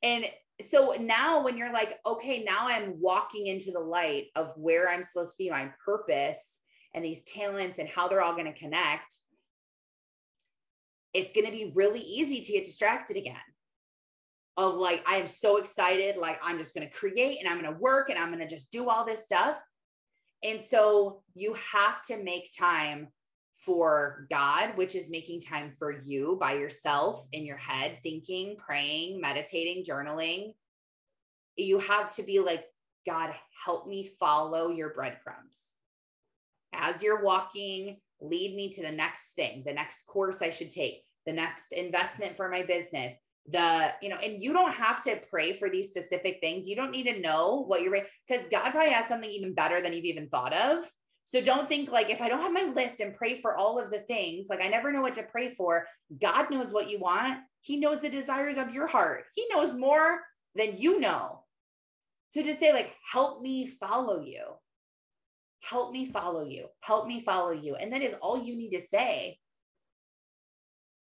[0.04, 0.26] And
[0.70, 5.02] so now when you're like, okay, now I'm walking into the light of where I'm
[5.02, 6.58] supposed to be, my purpose
[6.94, 9.18] and these talents and how they're all going to connect,
[11.12, 13.36] it's going to be really easy to get distracted again.
[14.58, 17.72] Of like, I am so excited, like, I'm just going to create and I'm going
[17.72, 19.60] to work and I'm going to just do all this stuff.
[20.42, 23.08] And so you have to make time
[23.58, 29.20] for God, which is making time for you by yourself in your head, thinking, praying,
[29.20, 30.54] meditating, journaling.
[31.56, 32.64] You have to be like,
[33.06, 33.34] God,
[33.64, 35.74] help me follow your breadcrumbs.
[36.72, 41.02] As you're walking, lead me to the next thing, the next course I should take,
[41.26, 43.12] the next investment for my business,
[43.48, 46.66] the you know and you don't have to pray for these specific things.
[46.66, 49.92] You don't need to know what you're because god probably has something even better than
[49.92, 50.90] you've even thought of.
[51.24, 53.90] So don't think like if i don't have my list and pray for all of
[53.90, 55.86] the things like i never know what to pray for.
[56.20, 57.38] God knows what you want.
[57.60, 59.24] He knows the desires of your heart.
[59.34, 60.20] He knows more
[60.54, 61.42] than you know.
[62.30, 64.42] So to say like help me follow you.
[65.60, 66.66] Help me follow you.
[66.80, 67.74] Help me follow you.
[67.74, 69.38] And that is all you need to say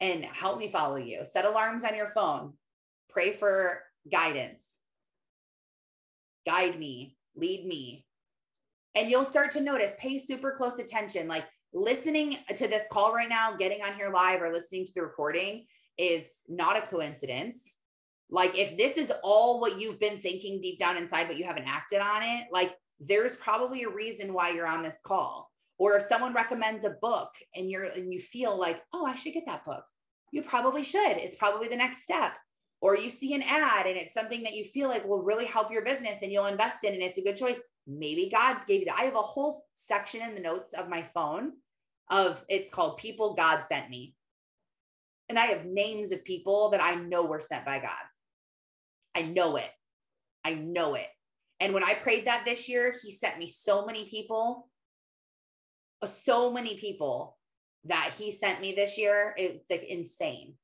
[0.01, 1.23] and help me follow you.
[1.25, 2.53] Set alarms on your phone.
[3.09, 3.81] Pray for
[4.11, 4.63] guidance.
[6.45, 8.05] Guide me, lead me.
[8.93, 11.27] And you'll start to notice, pay super close attention.
[11.27, 15.01] Like listening to this call right now, getting on here live or listening to the
[15.01, 15.65] recording
[15.97, 17.77] is not a coincidence.
[18.29, 21.67] Like if this is all what you've been thinking deep down inside, but you haven't
[21.67, 26.03] acted on it, like there's probably a reason why you're on this call or if
[26.03, 29.65] someone recommends a book and you're and you feel like oh i should get that
[29.65, 29.83] book.
[30.31, 31.17] You probably should.
[31.17, 32.33] It's probably the next step.
[32.81, 35.71] Or you see an ad and it's something that you feel like will really help
[35.71, 37.59] your business and you'll invest in and it's a good choice.
[37.87, 38.99] Maybe god gave you that.
[38.99, 41.53] I have a whole section in the notes of my phone
[42.09, 44.13] of it's called people god sent me.
[45.29, 47.91] And i have names of people that i know were sent by god.
[49.15, 49.69] I know it.
[50.43, 51.07] I know it.
[51.59, 54.67] And when i prayed that this year he sent me so many people
[56.01, 57.37] Uh, so many people
[57.85, 59.33] that he sent me this year.
[59.37, 60.55] It's like insane.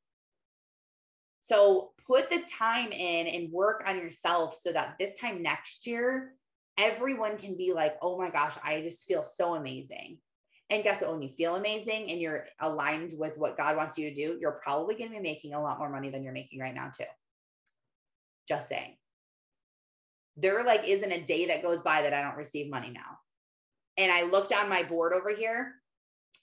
[1.40, 6.34] So put the time in and work on yourself so that this time next year,
[6.78, 10.18] everyone can be like, oh my gosh, I just feel so amazing.
[10.70, 11.12] And guess what?
[11.12, 14.60] When you feel amazing and you're aligned with what God wants you to do, you're
[14.64, 17.04] probably going to be making a lot more money than you're making right now, too.
[18.48, 18.96] Just saying.
[20.38, 23.20] There like isn't a day that goes by that I don't receive money now
[23.98, 25.76] and I looked on my board over here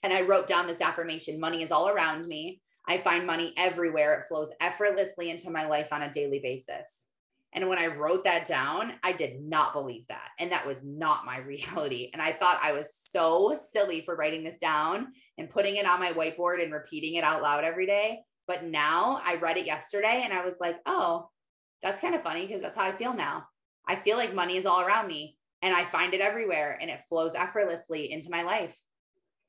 [0.03, 2.61] and I wrote down this affirmation money is all around me.
[2.87, 4.19] I find money everywhere.
[4.19, 7.07] It flows effortlessly into my life on a daily basis.
[7.53, 10.29] And when I wrote that down, I did not believe that.
[10.39, 12.09] And that was not my reality.
[12.13, 15.99] And I thought I was so silly for writing this down and putting it on
[15.99, 18.19] my whiteboard and repeating it out loud every day.
[18.47, 21.29] But now I read it yesterday and I was like, oh,
[21.83, 23.47] that's kind of funny because that's how I feel now.
[23.87, 27.01] I feel like money is all around me and I find it everywhere and it
[27.09, 28.77] flows effortlessly into my life.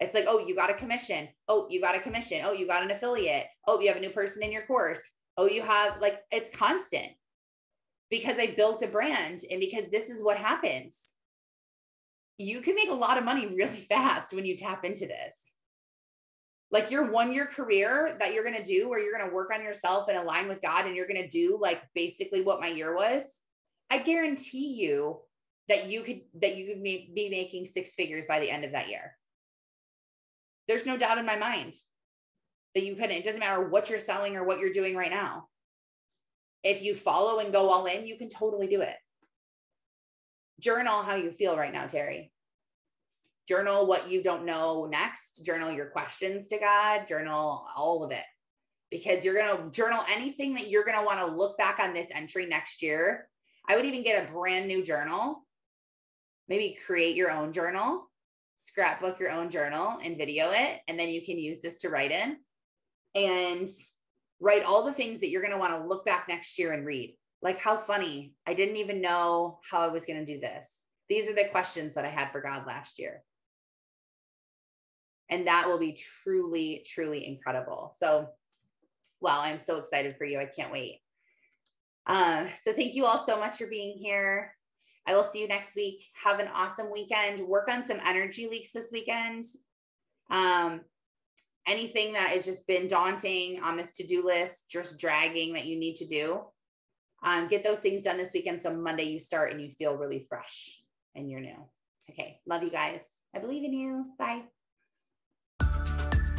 [0.01, 1.29] It's like, oh, you got a commission.
[1.47, 2.41] Oh, you got a commission.
[2.45, 3.47] Oh, you got an affiliate.
[3.67, 5.03] Oh, you have a new person in your course.
[5.37, 7.13] Oh, you have like it's constant
[8.11, 10.99] because I built a brand and because this is what happens.
[12.39, 15.35] You can make a lot of money really fast when you tap into this.
[16.73, 19.51] Like your one year career that you're going to do, where you're going to work
[19.53, 22.69] on yourself and align with God, and you're going to do like basically what my
[22.69, 23.23] year was.
[23.91, 25.21] I guarantee you
[25.69, 28.89] that you could that you could be making six figures by the end of that
[28.89, 29.17] year.
[30.69, 31.75] There's no doubt in my mind
[32.75, 33.13] that you couldn't.
[33.13, 35.49] It doesn't matter what you're selling or what you're doing right now.
[36.63, 38.95] If you follow and go all in, you can totally do it.
[40.61, 42.33] Journal how you feel right now, Terry.
[43.49, 45.45] Journal what you don't know next.
[45.45, 47.07] Journal your questions to God.
[47.07, 48.25] Journal all of it
[48.91, 51.95] because you're going to journal anything that you're going to want to look back on
[51.95, 53.29] this entry next year.
[53.69, 55.47] I would even get a brand new journal
[56.51, 58.11] maybe create your own journal,
[58.59, 60.81] scrapbook your own journal and video it.
[60.89, 62.37] And then you can use this to write in
[63.15, 63.69] and
[64.41, 66.85] write all the things that you're going to want to look back next year and
[66.85, 67.17] read.
[67.41, 68.35] Like, how funny.
[68.47, 70.67] I didn't even know how I was going to do this.
[71.09, 73.23] These are the questions that I had for God last year.
[75.31, 77.95] And that will be truly, truly incredible.
[77.99, 78.29] So,
[79.21, 80.39] wow, I'm so excited for you.
[80.39, 80.99] I can't wait.
[82.07, 84.53] Um, so, thank you all so much for being here.
[85.07, 86.03] I will see you next week.
[86.25, 87.41] Have an awesome weekend.
[87.41, 89.45] Work on some energy leaks this weekend.
[90.31, 90.83] Um,
[91.67, 95.79] anything that has just been daunting on this to do list, just dragging that you
[95.79, 96.41] need to do,
[97.23, 98.63] um, get those things done this weekend.
[98.63, 100.83] So Monday you start and you feel really fresh
[101.15, 101.57] and you're new.
[102.11, 102.41] Okay.
[102.47, 103.01] Love you guys.
[103.35, 104.07] I believe in you.
[104.19, 104.43] Bye.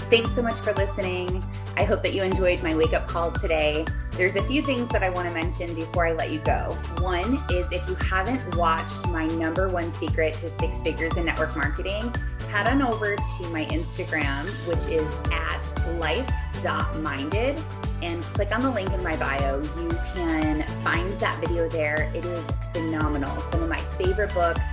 [0.09, 1.41] Thanks so much for listening.
[1.77, 3.85] I hope that you enjoyed my wake up call today.
[4.11, 6.77] There's a few things that I want to mention before I let you go.
[6.99, 11.55] One is if you haven't watched my number one secret to six figures in network
[11.55, 12.13] marketing,
[12.49, 17.63] head on over to my Instagram, which is at life.minded,
[18.01, 19.61] and click on the link in my bio.
[19.79, 22.11] You can find that video there.
[22.13, 22.43] It is
[22.73, 23.35] phenomenal.
[23.51, 24.65] Some of my favorite books,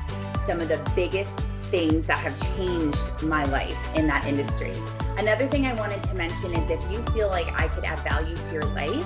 [0.46, 4.72] some of the biggest things that have changed my life in that industry.
[5.18, 8.36] Another thing I wanted to mention is if you feel like I could add value
[8.36, 9.04] to your life,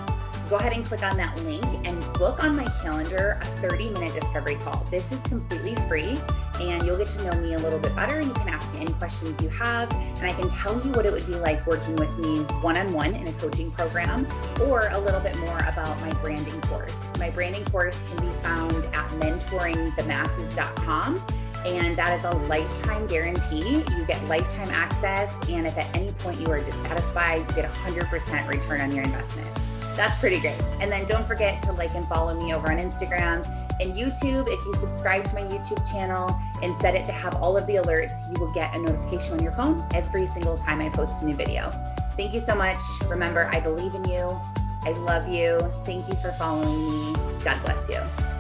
[0.50, 4.12] go ahead and click on that link and book on my calendar a 30 minute
[4.12, 4.86] discovery call.
[4.90, 6.20] This is completely free
[6.60, 8.20] and you'll get to know me a little bit better.
[8.20, 11.12] You can ask me any questions you have, and I can tell you what it
[11.12, 14.26] would be like working with me one on one in a coaching program
[14.60, 17.00] or a little bit more about my branding course.
[17.18, 21.24] My branding course can be found at mentoringthemasses.com
[21.66, 23.84] and that is a lifetime guarantee.
[23.96, 28.48] You get lifetime access, and if at any point you are dissatisfied, you get 100%
[28.48, 29.48] return on your investment.
[29.96, 30.60] That's pretty great.
[30.80, 33.46] And then don't forget to like and follow me over on Instagram
[33.80, 34.46] and YouTube.
[34.48, 37.74] If you subscribe to my YouTube channel and set it to have all of the
[37.74, 41.26] alerts, you will get a notification on your phone every single time I post a
[41.26, 41.70] new video.
[42.16, 42.78] Thank you so much.
[43.06, 44.40] Remember, I believe in you.
[44.84, 45.58] I love you.
[45.84, 47.14] Thank you for following me.
[47.44, 48.31] God bless you.